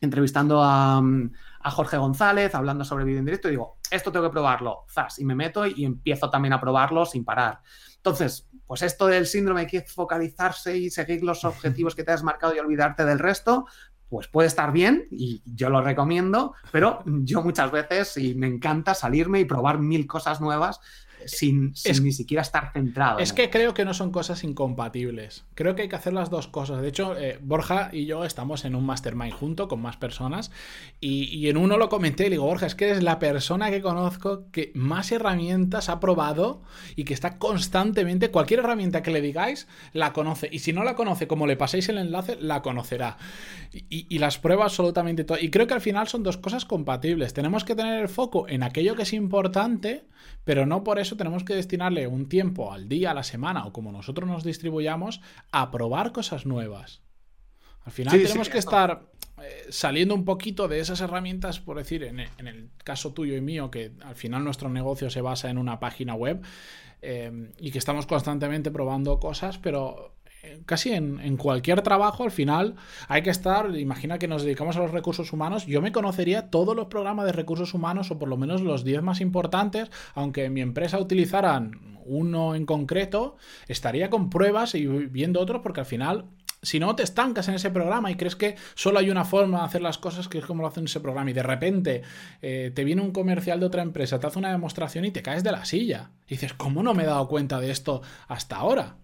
entrevistando 0.00 0.62
a, 0.62 1.02
a 1.60 1.70
Jorge 1.70 1.96
González 1.96 2.54
hablando 2.54 2.84
sobre 2.84 3.04
vídeo 3.04 3.18
en 3.18 3.24
directo 3.24 3.48
y 3.48 3.52
digo, 3.52 3.78
esto 3.90 4.12
tengo 4.12 4.26
que 4.26 4.32
probarlo, 4.32 4.84
zas, 4.88 5.18
y 5.18 5.24
me 5.24 5.34
meto 5.34 5.66
y, 5.66 5.84
empiezo 5.84 6.30
también 6.30 6.52
a 6.52 6.60
probarlo 6.60 7.06
sin 7.06 7.24
parar. 7.24 7.60
Entonces, 7.96 8.48
pues 8.66 8.82
esto 8.82 9.06
del 9.06 9.26
síndrome 9.26 9.62
hay 9.62 9.66
que 9.66 9.82
focalizarse 9.82 10.76
y 10.76 10.90
seguir 10.90 11.22
los 11.22 11.44
objetivos 11.44 11.94
que 11.94 12.04
te 12.04 12.12
has 12.12 12.22
marcado 12.22 12.54
y 12.54 12.58
olvidarte 12.58 13.04
del 13.04 13.18
resto, 13.18 13.66
pues 14.08 14.28
puede 14.28 14.48
estar 14.48 14.72
bien 14.72 15.06
y 15.10 15.42
yo 15.44 15.68
lo 15.68 15.82
recomiendo, 15.82 16.54
pero 16.72 17.02
yo 17.06 17.42
muchas 17.42 17.70
veces 17.70 18.16
y 18.16 18.34
me 18.34 18.46
encanta 18.46 18.94
salirme 18.94 19.40
y 19.40 19.44
probar 19.44 19.78
mil 19.78 20.06
cosas 20.06 20.40
nuevas 20.40 20.80
sin, 21.26 21.74
ni 22.02 22.12
siquiera 22.12 22.42
estar 22.42 22.72
centrado. 22.72 23.18
Es 23.18 23.32
que 23.32 23.50
creo 23.50 23.74
que 23.74 23.84
no 23.84 23.94
son 23.94 24.10
cosas 24.10 24.44
incompatibles. 24.44 25.44
Creo 25.54 25.74
que 25.74 25.82
hay 25.82 25.88
que 25.88 25.96
hacer 25.96 26.12
las 26.12 26.30
dos 26.30 26.48
cosas. 26.48 26.82
De 26.82 26.88
hecho, 26.88 27.16
eh, 27.16 27.38
Borja 27.42 27.90
y 27.92 28.06
yo 28.06 28.24
estamos 28.24 28.64
en 28.64 28.74
un 28.74 28.84
mastermind 28.84 29.32
junto 29.32 29.68
con 29.68 29.80
más 29.80 29.96
personas 29.96 30.50
y, 31.00 31.48
en 31.48 31.56
uno 31.56 31.78
lo 31.78 31.88
comenté 31.88 32.24
y 32.24 32.26
le 32.26 32.34
digo, 32.34 32.46
Borja, 32.46 32.66
es 32.66 32.74
que 32.74 32.86
eres 32.86 33.02
la 33.02 33.18
persona 33.18 33.70
que 33.70 33.80
conozco 33.80 34.50
que 34.50 34.72
más 34.74 35.12
herramientas 35.12 35.88
ha 35.88 36.00
probado 36.00 36.62
y 36.96 37.04
que 37.04 37.14
está 37.14 37.38
constantemente, 37.38 38.30
cualquier 38.30 38.60
herramienta 38.60 39.02
que 39.02 39.10
le 39.10 39.20
digáis, 39.20 39.66
la 39.92 40.12
conoce. 40.12 40.48
Y 40.50 40.60
si 40.60 40.72
no 40.72 40.84
la 40.84 40.94
conoce, 40.94 41.26
como 41.26 41.46
le 41.46 41.56
paséis 41.56 41.88
el 41.88 41.98
enlace, 41.98 42.36
la 42.40 42.62
conocerá. 42.62 43.16
Y, 43.72 44.06
y 44.08 44.18
las 44.18 44.38
prueba 44.38 44.64
absolutamente 44.64 45.24
todo. 45.24 45.38
Y 45.40 45.50
creo 45.50 45.66
que 45.66 45.74
al 45.74 45.80
final 45.80 46.08
son 46.08 46.22
dos 46.22 46.36
cosas 46.36 46.64
compatibles. 46.64 47.34
Tenemos 47.34 47.64
que 47.64 47.74
tener 47.74 48.00
el 48.00 48.08
foco 48.08 48.48
en 48.48 48.62
aquello 48.62 48.94
que 48.94 49.02
es 49.02 49.12
importante, 49.12 50.04
pero 50.44 50.66
no 50.66 50.84
por 50.84 50.98
eso 50.98 51.07
tenemos 51.16 51.44
que 51.44 51.54
destinarle 51.54 52.06
un 52.06 52.28
tiempo 52.28 52.72
al 52.72 52.88
día, 52.88 53.10
a 53.10 53.14
la 53.14 53.22
semana 53.22 53.64
o 53.66 53.72
como 53.72 53.92
nosotros 53.92 54.28
nos 54.28 54.44
distribuyamos 54.44 55.20
a 55.52 55.70
probar 55.70 56.12
cosas 56.12 56.46
nuevas. 56.46 57.02
Al 57.84 57.92
final 57.92 58.22
tenemos 58.22 58.48
que 58.48 58.58
estar 58.58 59.08
eh, 59.42 59.66
saliendo 59.70 60.14
un 60.14 60.24
poquito 60.24 60.68
de 60.68 60.80
esas 60.80 61.00
herramientas, 61.00 61.60
por 61.60 61.78
decir, 61.78 62.02
en, 62.04 62.18
el 62.18 62.70
caso 62.84 63.12
tuyo 63.12 63.36
y 63.36 63.40
mío, 63.40 63.70
que 63.70 63.92
al 64.02 64.14
final 64.14 64.44
nuestro 64.44 64.68
negocio 64.68 65.10
se 65.10 65.20
basa 65.20 65.48
en 65.48 65.58
una 65.58 65.80
página 65.80 66.14
web 66.14 66.42
eh, 67.00 67.52
y 67.58 67.70
que 67.70 67.78
estamos 67.78 68.06
constantemente 68.06 68.70
probando 68.70 69.20
cosas, 69.20 69.58
pero 69.58 70.17
casi 70.66 70.92
en, 70.92 71.36
cualquier 71.36 71.82
trabajo, 71.82 72.24
al 72.24 72.30
final 72.30 72.74
hay 73.08 73.22
que 73.22 73.30
estar, 73.30 73.76
imagina 73.76 74.18
que 74.18 74.28
nos 74.28 74.42
dedicamos 74.42 74.76
a 74.76 74.80
los 74.80 74.90
recursos 74.90 75.32
humanos, 75.32 75.66
yo 75.66 75.80
me 75.80 75.92
conocería 75.92 76.50
todos 76.50 76.74
los 76.74 76.86
programas 76.86 77.26
de 77.26 77.32
recursos 77.32 77.74
humanos 77.74 78.10
o 78.10 78.18
por 78.18 78.28
lo 78.28 78.36
menos 78.36 78.60
los 78.60 78.84
10 78.84 79.02
más 79.02 79.20
importantes, 79.20 79.90
aunque 80.14 80.44
en 80.44 80.52
mi 80.52 80.60
empresa 80.60 80.98
utilizaran 80.98 81.98
uno 82.04 82.54
en 82.54 82.66
concreto, 82.66 83.36
estaría 83.68 84.10
con 84.10 84.30
pruebas 84.30 84.74
y 84.74 84.86
viendo 84.86 85.40
otros 85.40 85.60
porque 85.62 85.80
al 85.80 85.86
final 85.86 86.24
si 86.62 86.80
no 86.80 86.96
te 86.96 87.02
estancas 87.02 87.48
en 87.48 87.54
ese 87.54 87.70
programa 87.70 88.10
y 88.10 88.16
crees 88.16 88.36
que 88.36 88.56
solo 88.74 88.98
hay 88.98 89.10
una 89.10 89.24
forma 89.24 89.58
de 89.58 89.64
hacer 89.64 89.82
las 89.82 89.98
cosas 89.98 90.28
que 90.28 90.38
es 90.38 90.44
como 90.44 90.62
lo 90.62 90.68
hacen 90.68 90.82
en 90.82 90.86
ese 90.86 91.00
programa 91.00 91.30
y 91.30 91.34
de 91.34 91.42
repente 91.42 92.02
eh, 92.42 92.72
te 92.74 92.84
viene 92.84 93.02
un 93.02 93.12
comercial 93.12 93.60
de 93.60 93.66
otra 93.66 93.82
empresa, 93.82 94.18
te 94.18 94.26
hace 94.26 94.38
una 94.38 94.50
demostración 94.50 95.04
y 95.04 95.10
te 95.10 95.22
caes 95.22 95.44
de 95.44 95.52
la 95.52 95.64
silla. 95.64 96.10
Y 96.26 96.30
dices, 96.30 96.54
¿cómo 96.54 96.82
no 96.82 96.94
me 96.94 97.04
he 97.04 97.06
dado 97.06 97.28
cuenta 97.28 97.60
de 97.60 97.70
esto 97.70 98.02
hasta 98.26 98.56
ahora? 98.56 98.96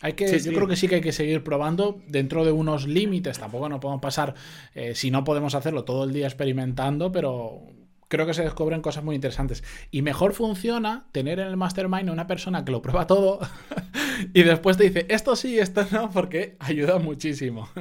Hay 0.00 0.12
que, 0.12 0.38
yo 0.38 0.52
creo 0.52 0.68
que 0.68 0.76
sí 0.76 0.86
que 0.86 0.96
hay 0.96 1.00
que 1.00 1.12
seguir 1.12 1.42
probando 1.42 2.00
dentro 2.06 2.44
de 2.44 2.52
unos 2.52 2.86
límites. 2.86 3.38
Tampoco 3.38 3.68
no 3.68 3.80
podemos 3.80 4.00
pasar, 4.00 4.34
eh, 4.74 4.94
si 4.94 5.10
no 5.10 5.24
podemos 5.24 5.54
hacerlo 5.54 5.84
todo 5.84 6.04
el 6.04 6.12
día 6.12 6.26
experimentando, 6.26 7.10
pero 7.10 7.62
creo 8.08 8.26
que 8.26 8.34
se 8.34 8.42
descubren 8.42 8.80
cosas 8.80 9.04
muy 9.04 9.16
interesantes. 9.16 9.64
Y 9.90 10.02
mejor 10.02 10.34
funciona 10.34 11.06
tener 11.12 11.40
en 11.40 11.48
el 11.48 11.56
mastermind 11.56 12.10
una 12.10 12.26
persona 12.26 12.64
que 12.64 12.72
lo 12.72 12.80
prueba 12.80 13.06
todo 13.06 13.40
y 14.34 14.42
después 14.42 14.76
te 14.76 14.84
dice, 14.84 15.06
esto 15.08 15.36
sí, 15.36 15.58
esto 15.58 15.86
no, 15.90 16.10
porque 16.10 16.56
ayuda 16.60 16.98
muchísimo. 16.98 17.68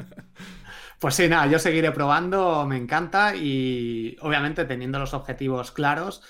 Pues 0.99 1.13
sí, 1.13 1.27
nada, 1.27 1.45
yo 1.45 1.59
seguiré 1.59 1.91
probando, 1.91 2.65
me 2.65 2.75
encanta 2.75 3.35
y 3.35 4.17
obviamente 4.19 4.65
teniendo 4.65 4.97
los 4.97 5.13
objetivos 5.13 5.71
claros 5.71 6.23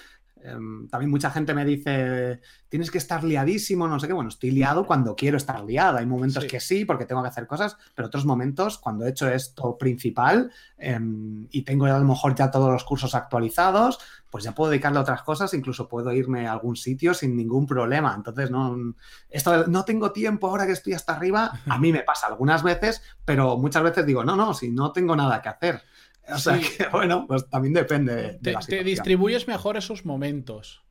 también 0.90 1.10
mucha 1.10 1.32
gente 1.32 1.54
me 1.54 1.66
dice, 1.66 2.40
tienes 2.70 2.92
que 2.92 2.98
estar 2.98 3.24
liadísimo, 3.24 3.88
no 3.88 4.00
sé 4.00 4.08
qué. 4.08 4.14
Bueno, 4.14 4.30
estoy 4.30 4.52
liado 4.52 4.86
cuando 4.86 5.16
quiero 5.16 5.38
estar 5.38 5.64
liado. 5.64 5.98
Hay 5.98 6.06
momentos 6.06 6.46
que 6.46 6.60
sí, 6.60 6.86
porque 6.86 7.06
tengo 7.06 7.22
que 7.22 7.30
hacer 7.30 7.48
cosas, 7.48 7.78
pero 7.96 8.08
otros 8.08 8.26
momentos, 8.26 8.78
cuando 8.78 9.06
he 9.06 9.10
hecho 9.10 9.30
esto 9.30 9.78
principal 9.78 10.52
em, 10.78 11.48
y 11.52 11.64
tengo 11.64 11.86
a 11.86 12.00
lo 12.00 12.06
mejor 12.06 12.36
ya 12.36 12.52
todos 12.52 12.72
los 12.72 12.84
cursos 12.84 13.16
actualizados, 13.16 14.00
pues 14.30 14.44
ya 14.44 14.54
puedo 14.54 14.72
dedicarle 14.72 15.00
a 15.00 15.02
otras 15.02 15.24
cosas, 15.24 15.54
incluso 15.54 15.88
puedo 15.88 16.12
irme 16.12 16.48
a 16.48 16.52
algún 16.52 16.76
sitio 16.76 17.14
sin 17.14 17.36
ningún 17.36 17.66
problema. 17.66 18.14
Entonces, 18.16 18.52
no, 18.52 18.96
esto 19.30 19.68
no 19.68 19.86
tengo 19.86 20.12
tiempo 20.12 20.48
ahora 20.48 20.66
que 20.66 20.74
estoy 20.74 20.94
hasta 20.94 21.14
arriba, 21.14 21.52
a 21.68 21.78
mí 21.78 21.92
me 21.92 22.04
pasa 22.04 22.28
algunas 22.28 22.64
veces, 22.64 23.02
pero 23.26 23.58
muchas 23.58 23.84
veces 23.84 24.06
digo, 24.06 24.24
no, 24.24 24.36
no, 24.36 24.54
si 24.54 24.70
no 24.70 24.92
tengo 24.92 25.16
nada 25.16 25.42
que 25.42 25.50
hacer. 25.50 25.82
O 26.34 26.38
sea 26.38 26.60
que, 26.60 26.88
bueno, 26.92 27.26
pues 27.28 27.50
también 27.50 27.74
depende. 27.74 28.38
De 28.42 28.58
te, 28.68 28.84
distribuyes 28.84 29.48
mejor 29.48 29.78
esos 29.78 30.06
momentos. 30.06 30.84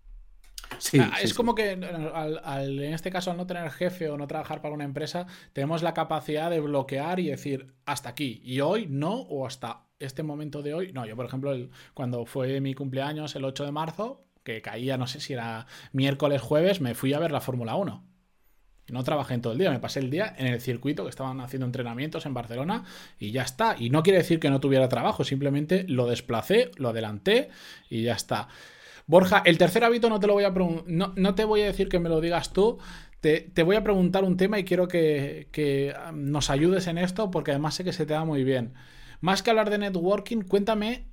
Sí, 0.78 0.99
ah, 0.99 1.19
es 1.23 1.33
como 1.33 1.55
que 1.55 1.71
en 1.71 2.83
este 2.93 3.11
caso 3.11 3.31
al 3.31 3.37
no 3.37 3.47
tener 3.47 3.71
jefe 3.71 4.11
o 4.11 4.16
no 4.16 4.26
trabajar 4.26 4.61
para 4.61 4.75
una 4.75 4.85
empresa, 4.85 5.26
tenemos 5.52 5.83
la 5.83 5.95
capacidad 5.95 6.50
de 6.50 6.61
bloquear 6.61 7.21
y 7.21 7.28
decir 7.28 7.75
hasta 7.85 8.09
aquí 8.09 8.40
y 8.45 8.61
hoy 8.61 8.87
no 8.88 9.14
o 9.14 9.47
hasta 9.47 9.85
este 10.00 10.23
momento 10.23 10.62
de 10.62 10.75
hoy. 10.75 10.93
No, 10.93 11.07
yo 11.07 11.14
por 11.14 11.26
ejemplo 11.26 11.55
cuando 11.95 12.26
fue 12.26 12.61
mi 12.61 12.75
cumpleaños 12.75 13.37
el 13.37 13.45
8 13.45 13.64
de 13.64 13.73
marzo, 13.73 14.25
que 14.43 14.61
caía 14.61 14.99
no 14.99 15.07
sé 15.07 15.21
si 15.21 15.35
era 15.35 15.66
miércoles, 15.93 16.43
jueves, 16.43 16.81
me 16.81 16.95
fui 16.95 17.12
a 17.14 17.21
ver 17.21 17.31
la 17.31 17.40
Fórmula 17.40 17.76
1. 17.76 18.05
No 18.88 19.02
trabajé 19.02 19.35
en 19.35 19.43
todo 19.43 19.52
el 19.52 19.59
día, 19.59 19.71
me 19.71 19.81
pasé 19.81 20.00
el 20.00 20.11
día 20.11 20.35
en 20.38 20.47
el 20.47 20.61
circuito 20.61 21.05
que 21.05 21.11
estaban 21.11 21.40
haciendo 21.40 21.66
entrenamientos 21.66 22.25
en 22.25 22.35
Barcelona 22.35 22.85
y 23.19 23.33
ya 23.33 23.43
está. 23.43 23.76
Y 23.78 23.90
no 23.90 24.02
quiere 24.02 24.19
decir 24.19 24.38
que 24.38 24.50
no 24.50 24.61
tuviera 24.61 24.88
trabajo, 24.88 25.25
simplemente 25.25 25.85
lo 25.88 26.07
desplacé, 26.07 26.71
lo 26.76 26.90
adelanté 26.90 27.49
y 27.90 28.02
ya 28.02 28.14
está. 28.14 28.49
Borja, 29.07 29.43
el 29.45 29.59
tercer 29.59 29.85
hábito 29.85 30.09
no 30.09 30.21
te 30.21 30.26
lo 30.26 30.35
voy 30.35 30.45
a 30.45 30.50
no, 30.50 31.12
no 31.14 31.35
te 31.35 31.45
voy 31.45 31.62
a 31.62 31.66
decir 31.66 31.88
que 31.88 31.99
me 31.99 32.09
lo 32.09 32.21
digas 32.21 32.52
tú. 32.52 32.78
Te, 33.21 33.50
voy 33.64 33.75
a 33.75 33.83
preguntar 33.83 34.23
un 34.23 34.37
tema 34.37 34.59
y 34.61 34.64
quiero 34.64 34.87
que, 34.87 35.49
que 35.50 35.93
nos 36.14 36.49
ayudes 36.49 36.87
en 36.87 36.97
esto 36.97 37.31
porque 37.33 37.50
además 37.50 37.75
sé 37.75 37.83
que 37.83 37.93
se 37.93 38.07
te 38.07 38.14
da 38.14 38.25
muy 38.25 38.45
bien. 38.45 38.75
Más 39.21 39.43
que 39.43 39.50
hablar 39.50 39.71
de 39.71 39.78
networking, 39.78 40.43
cuéntame 40.43 41.07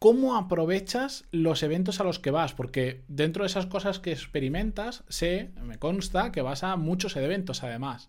¿Cómo 0.00 0.34
aprovechas 0.34 1.26
los 1.30 1.62
eventos 1.62 2.00
a 2.00 2.04
los 2.04 2.18
que 2.18 2.30
vas? 2.30 2.54
Porque 2.54 3.04
dentro 3.06 3.44
de 3.44 3.48
esas 3.48 3.66
cosas 3.66 3.98
que 3.98 4.12
experimentas, 4.12 5.04
sé, 5.10 5.50
me 5.62 5.78
consta 5.78 6.32
que 6.32 6.40
vas 6.40 6.64
a 6.64 6.76
muchos 6.76 7.16
eventos 7.16 7.62
además. 7.62 8.08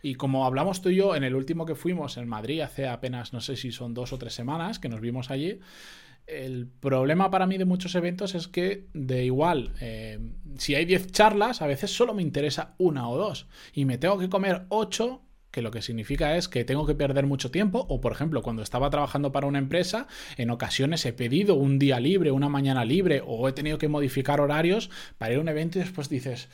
Y 0.00 0.14
como 0.14 0.46
hablamos 0.46 0.80
tú 0.80 0.90
y 0.90 0.94
yo 0.94 1.16
en 1.16 1.24
el 1.24 1.34
último 1.34 1.66
que 1.66 1.74
fuimos 1.74 2.18
en 2.18 2.28
Madrid 2.28 2.60
hace 2.60 2.86
apenas, 2.86 3.32
no 3.32 3.40
sé 3.40 3.56
si 3.56 3.72
son 3.72 3.94
dos 3.94 4.12
o 4.12 4.18
tres 4.18 4.32
semanas 4.32 4.78
que 4.78 4.88
nos 4.88 5.00
vimos 5.00 5.32
allí, 5.32 5.58
el 6.28 6.68
problema 6.68 7.32
para 7.32 7.48
mí 7.48 7.58
de 7.58 7.64
muchos 7.64 7.96
eventos 7.96 8.36
es 8.36 8.46
que 8.46 8.86
de 8.94 9.24
igual, 9.24 9.72
eh, 9.80 10.20
si 10.56 10.76
hay 10.76 10.84
10 10.84 11.10
charlas, 11.10 11.62
a 11.62 11.66
veces 11.66 11.90
solo 11.90 12.14
me 12.14 12.22
interesa 12.22 12.76
una 12.78 13.08
o 13.08 13.18
dos. 13.18 13.48
Y 13.72 13.86
me 13.86 13.98
tengo 13.98 14.18
que 14.18 14.28
comer 14.28 14.66
8 14.68 15.20
que 15.54 15.62
lo 15.62 15.70
que 15.70 15.82
significa 15.82 16.36
es 16.36 16.48
que 16.48 16.64
tengo 16.64 16.84
que 16.84 16.96
perder 16.96 17.26
mucho 17.26 17.52
tiempo 17.52 17.86
o 17.88 18.00
por 18.00 18.10
ejemplo 18.10 18.42
cuando 18.42 18.60
estaba 18.60 18.90
trabajando 18.90 19.30
para 19.30 19.46
una 19.46 19.60
empresa 19.60 20.08
en 20.36 20.50
ocasiones 20.50 21.06
he 21.06 21.12
pedido 21.12 21.54
un 21.54 21.78
día 21.78 22.00
libre, 22.00 22.32
una 22.32 22.48
mañana 22.48 22.84
libre 22.84 23.22
o 23.24 23.48
he 23.48 23.52
tenido 23.52 23.78
que 23.78 23.86
modificar 23.86 24.40
horarios 24.40 24.90
para 25.16 25.32
ir 25.32 25.38
a 25.38 25.42
un 25.42 25.48
evento 25.48 25.78
y 25.78 25.82
después 25.82 26.08
dices, 26.08 26.48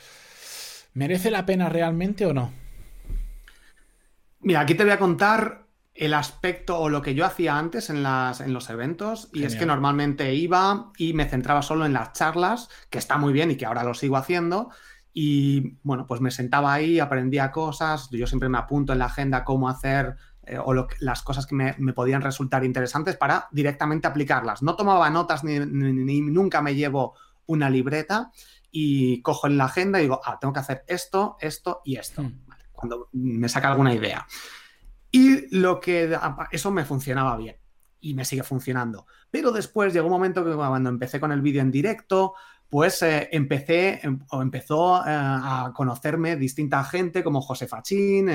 ¿merece 0.93 1.31
la 1.31 1.47
pena 1.47 1.71
realmente 1.71 2.27
o 2.27 2.35
no? 2.35 2.53
Mira, 4.41 4.61
aquí 4.61 4.75
te 4.75 4.85
voy 4.85 4.93
a 4.93 4.99
contar 4.99 5.65
el 5.95 6.13
aspecto 6.13 6.79
o 6.79 6.91
lo 6.91 7.01
que 7.01 7.15
yo 7.15 7.25
hacía 7.25 7.57
antes 7.57 7.89
en, 7.89 8.03
las, 8.03 8.43
en 8.43 8.53
los 8.53 8.69
eventos 8.69 9.31
y 9.33 9.45
es 9.45 9.57
que 9.57 9.65
normalmente 9.65 10.35
iba 10.35 10.93
y 10.99 11.15
me 11.15 11.25
centraba 11.25 11.63
solo 11.63 11.87
en 11.87 11.95
las 11.95 12.13
charlas, 12.13 12.69
que 12.91 12.99
está 12.99 13.17
muy 13.17 13.33
bien 13.33 13.51
y 13.51 13.57
que 13.57 13.65
ahora 13.65 13.83
lo 13.83 13.95
sigo 13.95 14.19
haciendo, 14.19 14.69
y 15.13 15.79
bueno, 15.83 16.07
pues 16.07 16.21
me 16.21 16.31
sentaba 16.31 16.73
ahí, 16.73 17.01
aprendía 17.01 17.51
cosas, 17.51 18.09
yo 18.11 18.27
siempre 18.27 18.49
me 18.49 18.59
apunto 18.59 18.93
en 18.93 19.01
la 19.01 19.07
agenda 19.07 19.45
cómo 19.45 19.69
hacer 19.69 20.17
eh, 20.43 20.59
o 20.59 20.73
las 21.01 21.23
cosas 21.23 21.47
que 21.47 21.55
me, 21.55 21.93
podían 21.93 22.23
resultar 22.23 22.65
interesantes 22.65 23.17
para 23.17 23.49
directamente 23.51 24.07
aplicarlas. 24.07 24.63
No 24.63 24.77
tomaba 24.77 25.11
notas 25.11 25.45
ni, 25.45 25.59
nunca 25.59 26.63
me 26.63 26.75
llevo 26.75 27.15
una 27.47 27.69
libreta 27.69 28.31
y 28.71 29.21
cojo 29.23 29.49
en 29.49 29.59
la 29.59 29.65
agenda 29.65 29.99
y 29.99 30.03
digo, 30.03 30.21
ah, 30.25 30.39
tengo 30.41 30.55
que 30.55 30.61
hacer 30.61 30.85
esto, 30.87 31.37
esto 31.41 31.83
y 31.85 31.97
esto, 31.97 32.23
hmm. 32.23 32.41
cuando 32.73 33.09
me 33.13 33.49
saca 33.49 33.69
alguna 33.69 33.93
idea. 33.93 34.27
Y 35.11 35.55
lo 35.57 35.81
que 35.81 36.17
eso 36.53 36.71
me 36.71 36.85
funcionaba 36.85 37.37
bien 37.37 37.57
y 38.01 38.15
me 38.15 38.25
sigue 38.25 38.43
funcionando. 38.43 39.07
Pero 39.31 39.53
después 39.53 39.93
llegó 39.93 40.07
un 40.07 40.13
momento 40.13 40.45
que 40.45 40.55
cuando 40.55 40.89
empecé 40.89 41.21
con 41.21 41.33
el 41.33 41.43
vídeo 41.43 41.61
en 41.61 41.71
directo, 41.71 42.35
pues 42.71 43.03
eh, 43.03 43.29
empecé 43.33 44.01
em, 44.03 44.21
o 44.31 44.41
empezó 44.41 44.99
eh, 44.99 45.03
a 45.07 45.73
conocerme 45.75 46.37
distinta 46.37 46.83
gente 46.85 47.23
como 47.23 47.41
José 47.43 47.67
Fachín 47.67 48.29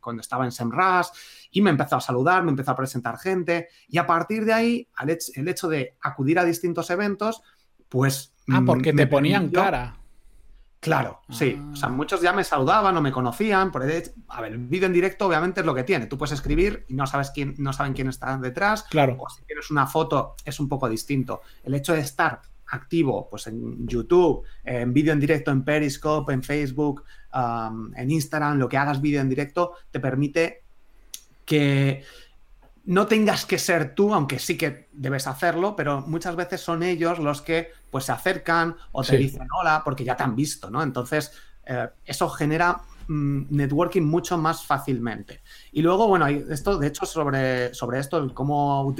cuando 0.00 0.22
estaba 0.22 0.46
en 0.46 0.52
Semras 0.52 1.12
y 1.50 1.60
me 1.60 1.70
empezó 1.70 1.96
a 1.96 2.00
saludar, 2.00 2.42
me 2.42 2.50
empezó 2.50 2.72
a 2.72 2.76
presentar 2.76 3.18
gente 3.18 3.68
y 3.88 3.98
a 3.98 4.06
partir 4.06 4.44
de 4.46 4.54
ahí 4.54 4.88
el 5.34 5.48
hecho 5.48 5.68
de 5.68 5.96
acudir 6.00 6.38
a 6.38 6.44
distintos 6.44 6.90
eventos 6.90 7.42
pues... 7.88 8.32
Ah, 8.50 8.62
porque 8.64 8.94
te 8.94 9.06
ponían 9.06 9.50
cara. 9.50 9.98
Claro, 10.80 11.20
sí. 11.28 11.60
O 11.72 11.76
sea, 11.76 11.88
ah. 11.88 11.92
muchos 11.92 12.20
ya 12.20 12.32
me 12.32 12.44
saludaban 12.44 12.96
o 12.96 13.00
me 13.02 13.10
conocían. 13.10 13.72
Por 13.72 13.82
a 13.82 14.40
ver, 14.40 14.52
el 14.52 14.58
vídeo 14.58 14.86
en 14.86 14.92
directo 14.92 15.26
obviamente 15.26 15.60
es 15.60 15.66
lo 15.66 15.74
que 15.74 15.82
tiene. 15.82 16.06
Tú 16.06 16.16
puedes 16.16 16.32
escribir 16.32 16.84
y 16.88 16.94
no 16.94 17.06
sabes 17.06 17.30
quién, 17.30 17.54
no 17.58 17.72
saben 17.72 17.92
quién 17.92 18.08
está 18.08 18.36
detrás. 18.38 18.84
Claro. 18.84 19.16
O 19.18 19.28
si 19.28 19.42
tienes 19.44 19.70
una 19.70 19.86
foto 19.86 20.36
es 20.44 20.60
un 20.60 20.68
poco 20.68 20.88
distinto. 20.88 21.42
El 21.64 21.74
hecho 21.74 21.94
de 21.94 22.00
estar 22.00 22.40
activo 22.70 23.28
pues 23.28 23.46
en 23.46 23.86
YouTube, 23.86 24.44
en 24.64 24.92
vídeo 24.92 25.12
en 25.12 25.20
directo 25.20 25.50
en 25.50 25.64
Periscope, 25.64 26.32
en 26.32 26.42
Facebook, 26.42 27.04
en 27.96 28.10
Instagram, 28.10 28.58
lo 28.58 28.68
que 28.68 28.76
hagas 28.76 29.00
vídeo 29.00 29.20
en 29.20 29.28
directo, 29.28 29.72
te 29.90 30.00
permite 30.00 30.62
que 31.44 32.04
no 32.84 33.06
tengas 33.06 33.44
que 33.44 33.58
ser 33.58 33.94
tú, 33.94 34.14
aunque 34.14 34.38
sí 34.38 34.56
que 34.56 34.88
debes 34.92 35.26
hacerlo, 35.26 35.76
pero 35.76 36.00
muchas 36.02 36.36
veces 36.36 36.60
son 36.60 36.82
ellos 36.82 37.18
los 37.18 37.42
que 37.42 37.70
pues 37.90 38.04
se 38.04 38.12
acercan 38.12 38.76
o 38.92 39.02
te 39.02 39.16
dicen 39.16 39.46
hola 39.58 39.82
porque 39.84 40.04
ya 40.04 40.16
te 40.16 40.22
han 40.22 40.34
visto, 40.34 40.70
¿no? 40.70 40.82
Entonces, 40.82 41.32
eh, 41.66 41.88
eso 42.04 42.28
genera 42.30 42.80
networking 43.08 44.02
mucho 44.02 44.38
más 44.38 44.64
fácilmente. 44.64 45.40
Y 45.72 45.82
luego, 45.82 46.06
bueno, 46.08 46.26
esto, 46.26 46.78
de 46.78 46.88
hecho, 46.88 47.06
sobre, 47.06 47.72
sobre 47.74 47.98
esto, 47.98 48.32
cómo 48.34 48.94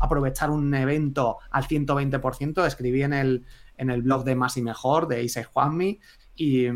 aprovechar 0.00 0.50
un 0.50 0.74
evento 0.74 1.38
al 1.50 1.64
120%, 1.64 2.66
escribí 2.66 3.02
en 3.02 3.12
el, 3.12 3.46
en 3.76 3.90
el 3.90 4.02
blog 4.02 4.24
de 4.24 4.34
Más 4.34 4.56
y 4.56 4.62
Mejor 4.62 5.08
de 5.08 5.22
Isai 5.22 5.44
Juanmi. 5.44 6.00
Y, 6.36 6.68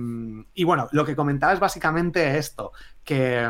bueno, 0.64 0.88
lo 0.92 1.04
que 1.04 1.16
comentaba 1.16 1.52
es 1.52 1.60
básicamente 1.60 2.38
esto, 2.38 2.72
que, 3.02 3.48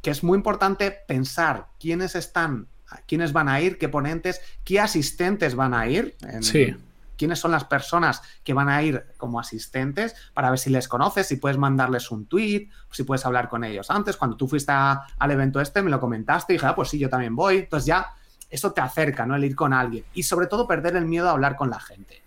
que 0.00 0.10
es 0.10 0.24
muy 0.24 0.36
importante 0.36 0.96
pensar 1.06 1.68
quiénes 1.78 2.14
están, 2.14 2.68
quiénes 3.06 3.34
van 3.34 3.48
a 3.48 3.60
ir, 3.60 3.76
qué 3.76 3.90
ponentes, 3.90 4.40
qué 4.64 4.80
asistentes 4.80 5.54
van 5.54 5.74
a 5.74 5.86
ir. 5.88 6.16
Sí 6.40 6.74
quiénes 7.20 7.38
son 7.38 7.50
las 7.50 7.64
personas 7.64 8.22
que 8.42 8.54
van 8.54 8.70
a 8.70 8.82
ir 8.82 9.04
como 9.18 9.38
asistentes 9.38 10.14
para 10.32 10.48
ver 10.48 10.58
si 10.58 10.70
les 10.70 10.88
conoces, 10.88 11.28
si 11.28 11.36
puedes 11.36 11.58
mandarles 11.58 12.10
un 12.10 12.24
tweet, 12.24 12.70
si 12.90 13.02
puedes 13.02 13.26
hablar 13.26 13.50
con 13.50 13.62
ellos 13.62 13.90
antes. 13.90 14.16
Cuando 14.16 14.38
tú 14.38 14.48
fuiste 14.48 14.72
al 14.72 15.30
evento 15.30 15.60
este, 15.60 15.82
me 15.82 15.90
lo 15.90 16.00
comentaste 16.00 16.54
y 16.54 16.56
dije, 16.56 16.64
ah, 16.64 16.74
pues 16.74 16.88
sí, 16.88 16.98
yo 16.98 17.10
también 17.10 17.36
voy. 17.36 17.58
Entonces 17.58 17.84
ya 17.84 18.06
eso 18.48 18.72
te 18.72 18.80
acerca, 18.80 19.26
¿no? 19.26 19.36
El 19.36 19.44
ir 19.44 19.54
con 19.54 19.74
alguien. 19.74 20.06
Y 20.14 20.22
sobre 20.22 20.46
todo 20.46 20.66
perder 20.66 20.96
el 20.96 21.04
miedo 21.04 21.28
a 21.28 21.32
hablar 21.32 21.56
con 21.56 21.68
la 21.68 21.78
gente. 21.78 22.22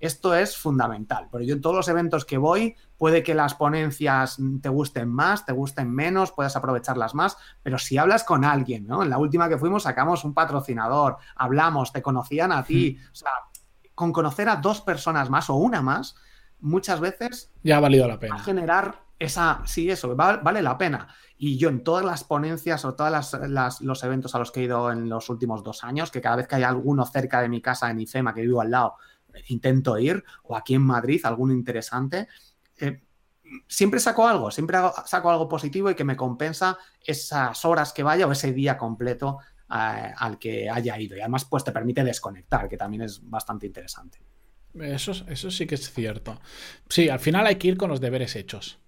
Esto 0.00 0.34
es 0.34 0.56
fundamental, 0.56 1.26
porque 1.28 1.46
yo 1.46 1.54
en 1.54 1.60
todos 1.60 1.74
los 1.74 1.88
eventos 1.88 2.24
que 2.24 2.38
voy, 2.38 2.76
puede 2.96 3.24
que 3.24 3.34
las 3.34 3.54
ponencias 3.54 4.38
te 4.62 4.68
gusten 4.68 5.08
más, 5.08 5.44
te 5.44 5.52
gusten 5.52 5.92
menos, 5.92 6.30
puedas 6.30 6.54
aprovecharlas 6.54 7.16
más, 7.16 7.36
pero 7.64 7.78
si 7.78 7.98
hablas 7.98 8.22
con 8.22 8.44
alguien, 8.44 8.86
¿no? 8.86 9.02
En 9.02 9.10
la 9.10 9.18
última 9.18 9.48
que 9.48 9.58
fuimos 9.58 9.82
sacamos 9.82 10.22
un 10.22 10.34
patrocinador, 10.34 11.16
hablamos, 11.34 11.92
te 11.92 12.00
conocían 12.00 12.52
a 12.52 12.62
ti, 12.62 12.96
o 13.10 13.14
sea, 13.14 13.30
con 13.98 14.12
conocer 14.12 14.48
a 14.48 14.54
dos 14.54 14.80
personas 14.80 15.28
más 15.28 15.50
o 15.50 15.56
una 15.56 15.82
más, 15.82 16.14
muchas 16.60 17.00
veces... 17.00 17.50
Ya 17.64 17.78
ha 17.78 17.80
valido 17.80 18.06
la 18.06 18.20
pena. 18.20 18.38
generar 18.38 19.02
esa, 19.18 19.60
sí, 19.66 19.90
eso, 19.90 20.14
vale 20.14 20.62
la 20.62 20.78
pena. 20.78 21.08
Y 21.36 21.58
yo 21.58 21.68
en 21.68 21.82
todas 21.82 22.04
las 22.04 22.22
ponencias 22.22 22.84
o 22.84 22.94
todos 22.94 23.34
los 23.80 24.04
eventos 24.04 24.36
a 24.36 24.38
los 24.38 24.52
que 24.52 24.60
he 24.60 24.62
ido 24.62 24.92
en 24.92 25.08
los 25.08 25.28
últimos 25.30 25.64
dos 25.64 25.82
años, 25.82 26.12
que 26.12 26.20
cada 26.20 26.36
vez 26.36 26.46
que 26.46 26.54
hay 26.54 26.62
alguno 26.62 27.04
cerca 27.06 27.42
de 27.42 27.48
mi 27.48 27.60
casa 27.60 27.90
en 27.90 27.98
IFEMA, 27.98 28.32
que 28.34 28.42
vivo 28.42 28.60
al 28.60 28.70
lado, 28.70 28.94
intento 29.48 29.98
ir, 29.98 30.22
o 30.44 30.56
aquí 30.56 30.76
en 30.76 30.82
Madrid, 30.82 31.20
alguno 31.24 31.52
interesante, 31.52 32.28
eh, 32.76 33.02
siempre 33.66 33.98
saco 33.98 34.28
algo, 34.28 34.52
siempre 34.52 34.78
saco 35.06 35.28
algo 35.28 35.48
positivo 35.48 35.90
y 35.90 35.96
que 35.96 36.04
me 36.04 36.16
compensa 36.16 36.78
esas 37.04 37.64
horas 37.64 37.92
que 37.92 38.04
vaya 38.04 38.28
o 38.28 38.30
ese 38.30 38.52
día 38.52 38.78
completo 38.78 39.38
al 39.68 40.38
que 40.38 40.68
haya 40.68 40.98
ido. 40.98 41.16
Y 41.16 41.20
además, 41.20 41.44
pues 41.44 41.64
te 41.64 41.72
permite 41.72 42.02
desconectar, 42.04 42.68
que 42.68 42.76
también 42.76 43.02
es 43.02 43.20
bastante 43.28 43.66
interesante. 43.66 44.18
Eso, 44.74 45.12
eso 45.28 45.50
sí 45.50 45.66
que 45.66 45.74
es 45.74 45.92
cierto. 45.92 46.40
Sí, 46.88 47.08
al 47.08 47.20
final 47.20 47.46
hay 47.46 47.56
que 47.56 47.68
ir 47.68 47.76
con 47.76 47.90
los 47.90 48.00
deberes 48.00 48.36
hechos. 48.36 48.78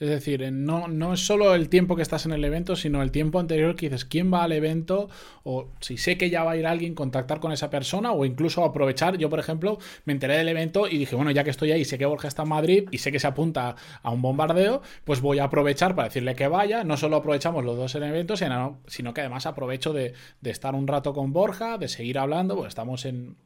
Es 0.00 0.08
decir, 0.08 0.50
no, 0.50 0.88
no 0.88 1.12
es 1.12 1.20
solo 1.20 1.54
el 1.54 1.68
tiempo 1.68 1.94
que 1.94 2.00
estás 2.00 2.24
en 2.24 2.32
el 2.32 2.42
evento, 2.42 2.74
sino 2.74 3.02
el 3.02 3.10
tiempo 3.10 3.38
anterior 3.38 3.76
que 3.76 3.90
dices 3.90 4.06
quién 4.06 4.32
va 4.32 4.42
al 4.42 4.52
evento 4.52 5.10
o 5.44 5.68
si 5.80 5.98
sé 5.98 6.16
que 6.16 6.30
ya 6.30 6.42
va 6.42 6.52
a 6.52 6.56
ir 6.56 6.66
alguien, 6.66 6.94
contactar 6.94 7.38
con 7.38 7.52
esa 7.52 7.68
persona 7.68 8.12
o 8.12 8.24
incluso 8.24 8.64
aprovechar. 8.64 9.18
Yo, 9.18 9.28
por 9.28 9.38
ejemplo, 9.38 9.78
me 10.06 10.14
enteré 10.14 10.38
del 10.38 10.48
evento 10.48 10.88
y 10.88 10.96
dije, 10.96 11.16
bueno, 11.16 11.30
ya 11.32 11.44
que 11.44 11.50
estoy 11.50 11.72
ahí, 11.72 11.84
sé 11.84 11.98
que 11.98 12.06
Borja 12.06 12.28
está 12.28 12.44
en 12.44 12.48
Madrid 12.48 12.88
y 12.90 12.96
sé 12.96 13.12
que 13.12 13.20
se 13.20 13.26
apunta 13.26 13.76
a 14.02 14.10
un 14.10 14.22
bombardeo, 14.22 14.80
pues 15.04 15.20
voy 15.20 15.38
a 15.38 15.44
aprovechar 15.44 15.94
para 15.94 16.08
decirle 16.08 16.34
que 16.34 16.48
vaya. 16.48 16.82
No 16.82 16.96
solo 16.96 17.16
aprovechamos 17.16 17.62
los 17.62 17.76
dos 17.76 17.94
en 17.94 18.04
eventos, 18.04 18.42
sino 18.86 19.14
que 19.14 19.20
además 19.20 19.44
aprovecho 19.44 19.92
de, 19.92 20.14
estar 20.42 20.74
un 20.74 20.86
rato 20.86 21.12
con 21.12 21.34
Borja, 21.34 21.76
de 21.76 21.88
seguir 21.88 22.18
hablando, 22.18 22.56
pues 22.56 22.68
estamos 22.68 23.04
en, 23.04 23.36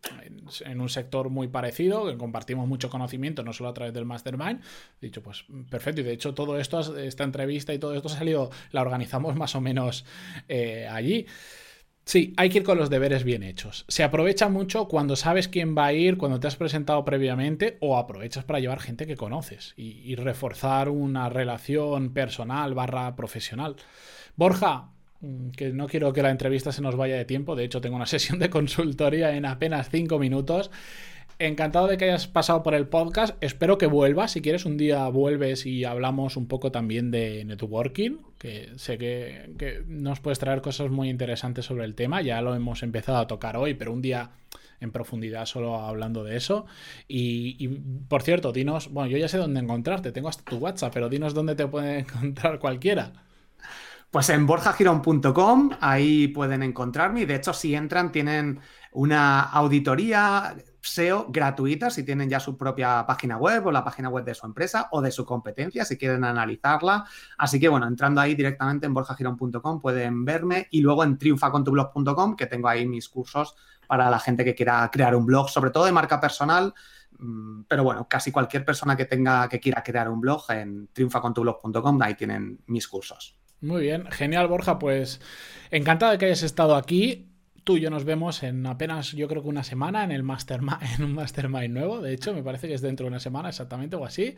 en, 0.65 0.81
un 0.81 0.89
sector 0.89 1.31
muy 1.31 1.49
parecido, 1.49 2.07
que 2.07 2.17
compartimos 2.17 2.69
mucho 2.69 2.91
conocimiento, 2.91 3.43
no 3.43 3.53
solo 3.53 3.71
a 3.71 3.75
través 3.75 3.93
del 3.93 4.05
Mastermind. 4.05 4.61
He 5.03 5.07
dicho, 5.07 5.21
pues 5.21 5.47
perfecto. 5.69 6.01
Y 6.01 6.05
de 6.05 6.13
hecho, 6.13 6.33
todo 6.33 6.44
esto, 6.59 6.97
esta 6.97 7.25
entrevista 7.25 7.73
y 7.75 7.79
todo 7.79 7.95
esto 7.95 8.09
salido, 8.09 8.51
la 8.71 8.83
organizamos 8.83 9.37
más 9.37 9.55
o 9.55 9.61
menos 9.61 10.05
eh, 10.49 10.89
allí. 10.91 11.27
Sí, 12.05 12.35
hay 12.37 12.51
que 12.51 12.59
ir 12.59 12.65
con 12.65 12.77
los 12.77 12.91
deberes 12.91 13.25
bien 13.25 13.43
hechos. 13.43 13.87
Se 13.89 14.03
aprovecha 14.03 14.49
mucho 14.51 14.89
cuando 14.89 15.17
sabes 15.17 15.49
quién 15.49 15.75
va 15.77 15.87
a 15.87 15.93
ir, 15.95 16.19
cuando 16.19 16.39
te 16.39 16.47
has 16.47 16.57
presentado 16.57 17.03
previamente, 17.05 17.79
o 17.81 17.97
aprovechas 17.97 18.45
para 18.45 18.61
llevar 18.61 18.81
gente 18.81 19.07
que 19.07 19.17
conoces 19.17 19.73
y, 19.77 20.15
reforzar 20.17 20.91
una 20.91 21.31
relación 21.31 22.13
personal 22.13 22.75
barra 22.75 23.17
profesional. 23.17 23.77
Borja, 24.37 24.91
mm, 25.21 25.51
que 25.51 25.73
no 25.73 25.87
quiero 25.87 26.13
que 26.13 26.23
la 26.23 26.31
entrevista 26.31 26.73
se 26.73 26.83
nos 26.83 26.95
vaya 26.95 27.17
de 27.17 27.25
tiempo, 27.25 27.57
de 27.57 27.65
hecho 27.65 27.81
tengo 27.81 27.97
una 27.97 28.07
sesión 28.07 28.39
de 28.39 28.51
consultoría 28.51 29.35
en 29.35 29.47
apenas 29.47 29.89
cinco 29.91 30.19
minutos. 30.19 30.71
Encantado 31.39 31.89
de 31.89 31.97
que 31.97 32.05
hayas 32.05 32.29
pasado 32.29 32.63
por 32.63 32.75
el 32.75 32.87
podcast. 32.87 33.37
Espero 33.43 33.77
que 33.77 33.87
vuelvas. 33.87 34.33
Si 34.33 34.41
quieres, 34.41 34.65
un 34.65 34.77
día 34.77 35.09
vuelves 35.09 35.67
y 35.67 35.85
hablamos 35.85 36.37
un 36.37 36.47
poco 36.47 36.71
también 36.71 37.11
de 37.11 37.45
networking, 37.45 38.19
que 38.39 38.71
sé 38.77 38.99
que, 38.99 39.83
nos 39.89 40.21
puedes 40.21 40.39
traer 40.39 40.63
cosas 40.63 40.91
muy 40.91 41.11
interesantes 41.11 41.65
sobre 41.65 41.85
el 41.85 41.97
tema. 41.97 42.23
Ya 42.23 42.41
lo 42.41 42.55
hemos 42.55 42.85
empezado 42.85 43.19
a 43.19 43.27
tocar 43.27 43.57
hoy, 43.57 43.75
pero 43.75 43.93
un 43.93 44.01
día 44.01 44.31
en 44.79 44.93
profundidad 44.93 45.47
solo 45.47 45.77
hablando 45.77 46.23
de 46.23 46.37
eso. 46.37 46.67
Y, 47.09 47.67
por 48.09 48.23
cierto, 48.23 48.53
dinos, 48.53 48.93
bueno, 48.93 49.11
yo 49.11 49.19
ya 49.19 49.27
sé 49.27 49.39
dónde 49.39 49.59
encontrarte, 49.59 50.13
tengo 50.13 50.29
hasta 50.29 50.49
tu 50.49 50.59
WhatsApp, 50.59 50.93
pero 50.95 51.09
dinos 51.09 51.35
dónde 51.35 51.57
te 51.57 51.67
puede 51.67 51.99
encontrar 52.01 52.61
cualquiera. 52.61 53.13
Pues 54.13 54.29
en 54.29 54.47
borjagirón.com, 54.47 55.71
ahí 55.81 56.29
pueden 56.29 56.63
encontrarme. 56.63 57.27
De 57.27 57.35
hecho, 57.35 57.53
si 57.53 57.75
entran, 57.75 58.13
tienen 58.13 58.61
una 58.93 59.41
auditoría 59.41 60.55
SEO 60.87 61.27
gratuita 61.31 61.91
si 61.91 62.03
tienen 62.03 62.29
ya 62.29 62.41
su 62.41 62.57
propia 62.57 63.05
página 63.07 63.37
web 63.37 63.67
o 63.67 63.73
la 63.73 63.85
página 63.85 64.09
web 64.09 64.25
de 64.25 64.35
su 64.35 64.47
empresa 64.47 64.89
o 64.93 65.01
de 65.01 65.11
su 65.11 65.25
competencia 65.25 65.85
si 65.85 65.97
quieren 65.97 66.25
analizarla. 66.25 67.05
Así 67.39 67.59
que 67.59 67.69
bueno, 67.69 67.87
entrando 67.87 68.21
ahí 68.21 68.35
directamente 68.35 68.87
en 68.87 68.95
borjagirón.com 68.95 69.81
pueden 69.81 70.25
verme 70.25 70.69
y 70.71 70.81
luego 70.81 71.05
en 71.05 71.19
triunfacontublog.com 71.19 72.37
que 72.37 72.47
tengo 72.47 72.69
ahí 72.69 72.87
mis 72.87 73.09
cursos 73.09 73.57
para 73.87 74.11
la 74.11 74.19
gente 74.19 74.45
que 74.45 74.55
quiera 74.55 74.89
crear 74.91 75.15
un 75.15 75.27
blog, 75.27 75.49
sobre 75.49 75.71
todo 75.71 75.85
de 75.85 75.93
marca 75.93 76.21
personal. 76.21 76.75
Mm, 77.19 77.63
pero 77.69 77.85
bueno, 77.85 78.07
casi 78.09 78.33
cualquier 78.33 78.65
persona 78.65 78.97
que 78.97 79.05
tenga 79.05 79.49
que 79.49 79.61
quiera 79.61 79.83
crear 79.83 80.09
un 80.09 80.21
blog 80.21 80.51
en 80.51 80.89
triunfacontublog.com, 80.93 82.03
ahí 82.03 82.15
tienen 82.15 82.61
mis 82.67 82.89
cursos. 82.89 83.39
Muy 83.61 83.83
bien, 83.83 84.11
genial 84.11 84.49
Borja, 84.49 84.79
pues 84.79 85.21
encantado 85.71 86.13
de 86.13 86.19
que 86.19 86.27
hayas 86.27 86.43
estado 86.43 86.77
aquí 86.77 87.34
tú 87.65 87.79
y 87.79 87.81
yo 87.81 87.91
nos 87.91 88.05
vemos 88.05 88.43
en 88.43 88.67
apenas, 88.67 89.13
yo 89.13 89.27
creo 89.27 89.43
que 89.43 89.49
una 89.49 89.65
semana, 89.65 90.05
en, 90.05 90.13
el 90.13 90.23
Mastermind, 90.23 90.79
en 90.99 91.05
un 91.05 91.15
Mastermind 91.15 91.75
nuevo. 91.75 92.01
De 92.01 92.13
hecho, 92.13 92.33
me 92.33 92.43
parece 92.43 92.69
que 92.69 92.75
es 92.75 92.83
dentro 92.83 93.05
de 93.05 93.09
una 93.09 93.21
semana 93.21 93.49
exactamente 93.49 93.97
o 93.97 94.05
así. 94.05 94.37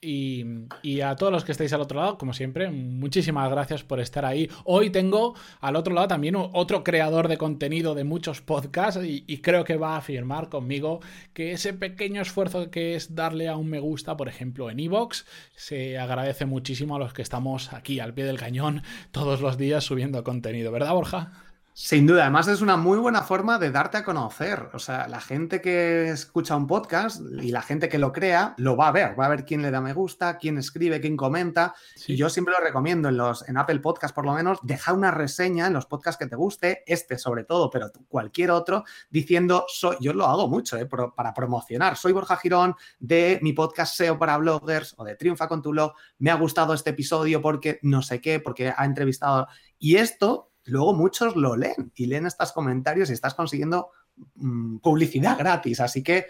Y, 0.00 1.00
a 1.00 1.16
todos 1.16 1.32
los 1.32 1.44
que 1.44 1.50
estáis 1.50 1.72
al 1.72 1.80
otro 1.80 1.98
lado, 1.98 2.18
como 2.18 2.32
siempre, 2.32 2.70
muchísimas 2.70 3.50
gracias 3.50 3.82
por 3.82 3.98
estar 3.98 4.24
ahí. 4.24 4.48
Hoy 4.64 4.90
tengo 4.90 5.34
al 5.60 5.74
otro 5.74 5.92
lado 5.92 6.06
también 6.06 6.36
otro 6.36 6.84
creador 6.84 7.26
de 7.26 7.36
contenido 7.36 7.96
de 7.96 8.04
muchos 8.04 8.40
podcasts 8.40 9.02
y, 9.02 9.24
y, 9.26 9.38
creo 9.38 9.64
que 9.64 9.76
va 9.76 9.94
a 9.94 9.98
afirmar 9.98 10.50
conmigo 10.50 11.00
que 11.32 11.50
ese 11.50 11.72
pequeño 11.72 12.22
esfuerzo 12.22 12.70
que 12.70 12.94
es 12.94 13.16
darle 13.16 13.48
a 13.48 13.56
un 13.56 13.68
me 13.70 13.80
gusta, 13.80 14.16
por 14.16 14.28
ejemplo, 14.28 14.70
en 14.70 14.78
Evox, 14.78 15.26
se 15.56 15.98
agradece 15.98 16.46
muchísimo 16.46 16.94
a 16.94 17.00
los 17.00 17.12
que 17.12 17.22
estamos 17.22 17.72
aquí 17.72 17.98
al 17.98 18.14
pie 18.14 18.24
del 18.24 18.38
cañón 18.38 18.82
todos 19.10 19.40
los 19.40 19.58
días 19.58 19.82
subiendo 19.82 20.22
contenido, 20.22 20.70
¿verdad, 20.70 20.94
Borja? 20.94 21.47
Sin 21.80 22.08
duda, 22.08 22.22
además 22.22 22.48
es 22.48 22.60
una 22.60 22.76
muy 22.76 22.98
buena 22.98 23.22
forma 23.22 23.56
de 23.56 23.70
darte 23.70 23.98
a 23.98 24.04
conocer. 24.04 24.68
O 24.72 24.80
sea, 24.80 25.06
la 25.06 25.20
gente 25.20 25.60
que 25.60 26.08
escucha 26.08 26.56
un 26.56 26.66
podcast 26.66 27.22
y 27.40 27.52
la 27.52 27.62
gente 27.62 27.88
que 27.88 27.98
lo 27.98 28.12
crea 28.12 28.54
lo 28.58 28.76
va 28.76 28.88
a 28.88 28.92
ver, 28.92 29.18
va 29.18 29.26
a 29.26 29.28
ver 29.28 29.44
quién 29.44 29.62
le 29.62 29.70
da 29.70 29.80
me 29.80 29.92
gusta, 29.92 30.38
quién 30.38 30.58
escribe, 30.58 31.00
quién 31.00 31.16
comenta. 31.16 31.76
Y 32.08 32.16
yo 32.16 32.30
siempre 32.30 32.52
lo 32.58 32.64
recomiendo 32.64 33.08
en 33.08 33.16
los 33.16 33.48
en 33.48 33.56
Apple 33.56 33.78
Podcast 33.78 34.12
por 34.12 34.26
lo 34.26 34.32
menos, 34.32 34.58
deja 34.64 34.92
una 34.92 35.12
reseña 35.12 35.68
en 35.68 35.72
los 35.72 35.86
podcasts 35.86 36.18
que 36.18 36.26
te 36.26 36.34
guste, 36.34 36.82
este 36.84 37.16
sobre 37.16 37.44
todo, 37.44 37.70
pero 37.70 37.92
cualquier 38.08 38.50
otro, 38.50 38.82
diciendo 39.08 39.64
soy, 39.68 39.98
yo 40.00 40.12
lo 40.12 40.26
hago 40.26 40.48
mucho 40.48 40.76
eh, 40.76 40.88
para 41.14 41.32
promocionar. 41.32 41.96
Soy 41.96 42.10
Borja 42.10 42.36
Girón 42.38 42.74
de 42.98 43.38
mi 43.40 43.52
podcast 43.52 43.94
SEO 43.94 44.18
para 44.18 44.36
bloggers 44.36 44.96
o 44.98 45.04
de 45.04 45.14
Triunfa 45.14 45.46
con 45.46 45.62
tu 45.62 45.70
blog. 45.70 45.92
Me 46.18 46.32
ha 46.32 46.34
gustado 46.34 46.74
este 46.74 46.90
episodio 46.90 47.40
porque 47.40 47.78
no 47.82 48.02
sé 48.02 48.20
qué, 48.20 48.40
porque 48.40 48.74
ha 48.76 48.84
entrevistado 48.84 49.46
y 49.78 49.94
esto 49.94 50.47
luego 50.68 50.94
muchos 50.94 51.36
lo 51.36 51.56
leen 51.56 51.92
y 51.94 52.06
leen 52.06 52.26
estos 52.26 52.52
comentarios 52.52 53.10
y 53.10 53.12
estás 53.12 53.34
consiguiendo 53.34 53.90
mm, 54.36 54.78
publicidad 54.78 55.38
gratis. 55.38 55.80
Así 55.80 56.02
que 56.02 56.26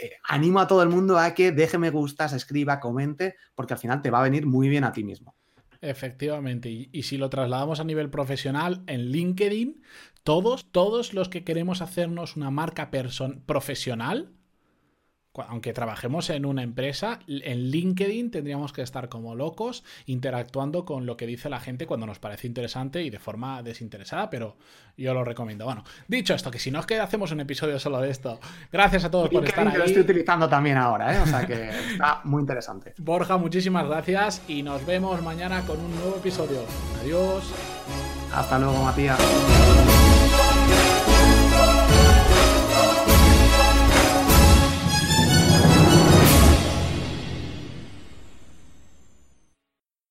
eh, 0.00 0.12
animo 0.24 0.60
a 0.60 0.66
todo 0.66 0.82
el 0.82 0.88
mundo 0.88 1.18
a 1.18 1.34
que 1.34 1.52
deje 1.52 1.78
me 1.78 1.90
gustas, 1.90 2.32
escriba, 2.32 2.80
comente, 2.80 3.36
porque 3.54 3.74
al 3.74 3.80
final 3.80 4.02
te 4.02 4.10
va 4.10 4.20
a 4.20 4.24
venir 4.24 4.46
muy 4.46 4.68
bien 4.68 4.84
a 4.84 4.92
ti 4.92 5.04
mismo. 5.04 5.34
Efectivamente, 5.80 6.70
y, 6.70 6.88
y, 6.92 7.02
si 7.02 7.16
lo 7.16 7.28
trasladamos 7.28 7.80
a 7.80 7.84
nivel 7.84 8.08
profesional, 8.08 8.84
en 8.86 9.10
LinkedIn, 9.10 9.82
todos, 10.22 10.70
todos 10.70 11.12
los 11.12 11.28
que 11.28 11.42
queremos 11.42 11.82
hacernos 11.82 12.36
una 12.36 12.52
marca 12.52 12.90
profesional, 13.46 14.32
aunque 15.48 15.72
trabajemos 15.72 16.28
en 16.30 16.44
una 16.44 16.62
empresa, 16.62 17.20
en 17.26 17.70
LinkedIn 17.70 18.30
tendríamos 18.30 18.72
que 18.72 18.82
estar 18.82 19.08
como 19.08 19.34
locos 19.34 19.82
interactuando 20.06 20.84
con 20.84 21.06
lo 21.06 21.16
que 21.16 21.26
dice 21.26 21.48
la 21.48 21.60
gente 21.60 21.86
cuando 21.86 22.06
nos 22.06 22.18
parece 22.18 22.46
interesante 22.46 23.02
y 23.02 23.10
de 23.10 23.18
forma 23.18 23.62
desinteresada, 23.62 24.28
pero 24.28 24.56
yo 24.96 25.14
lo 25.14 25.24
recomiendo. 25.24 25.64
Bueno, 25.64 25.84
dicho 26.06 26.34
esto, 26.34 26.50
que 26.50 26.58
si 26.58 26.70
no 26.70 26.80
es 26.80 26.86
que 26.86 27.00
hacemos 27.00 27.32
un 27.32 27.40
episodio 27.40 27.78
solo 27.78 28.00
de 28.00 28.10
esto, 28.10 28.40
gracias 28.70 29.04
a 29.04 29.10
todos 29.10 29.30
por 29.30 29.44
estar 29.44 29.66
ahí. 29.66 29.78
Lo 29.78 29.84
estoy 29.84 30.02
utilizando 30.02 30.48
también 30.48 30.76
ahora, 30.76 31.16
¿eh? 31.16 31.20
o 31.20 31.26
sea 31.26 31.46
que 31.46 31.70
está 31.92 32.20
muy 32.24 32.40
interesante. 32.40 32.94
Borja, 32.98 33.36
muchísimas 33.38 33.86
gracias 33.86 34.42
y 34.48 34.62
nos 34.62 34.84
vemos 34.84 35.22
mañana 35.22 35.62
con 35.62 35.80
un 35.80 35.94
nuevo 35.94 36.16
episodio. 36.16 36.60
Adiós. 37.00 37.52
Hasta 38.34 38.58
luego, 38.58 38.82
Matías. 38.82 39.18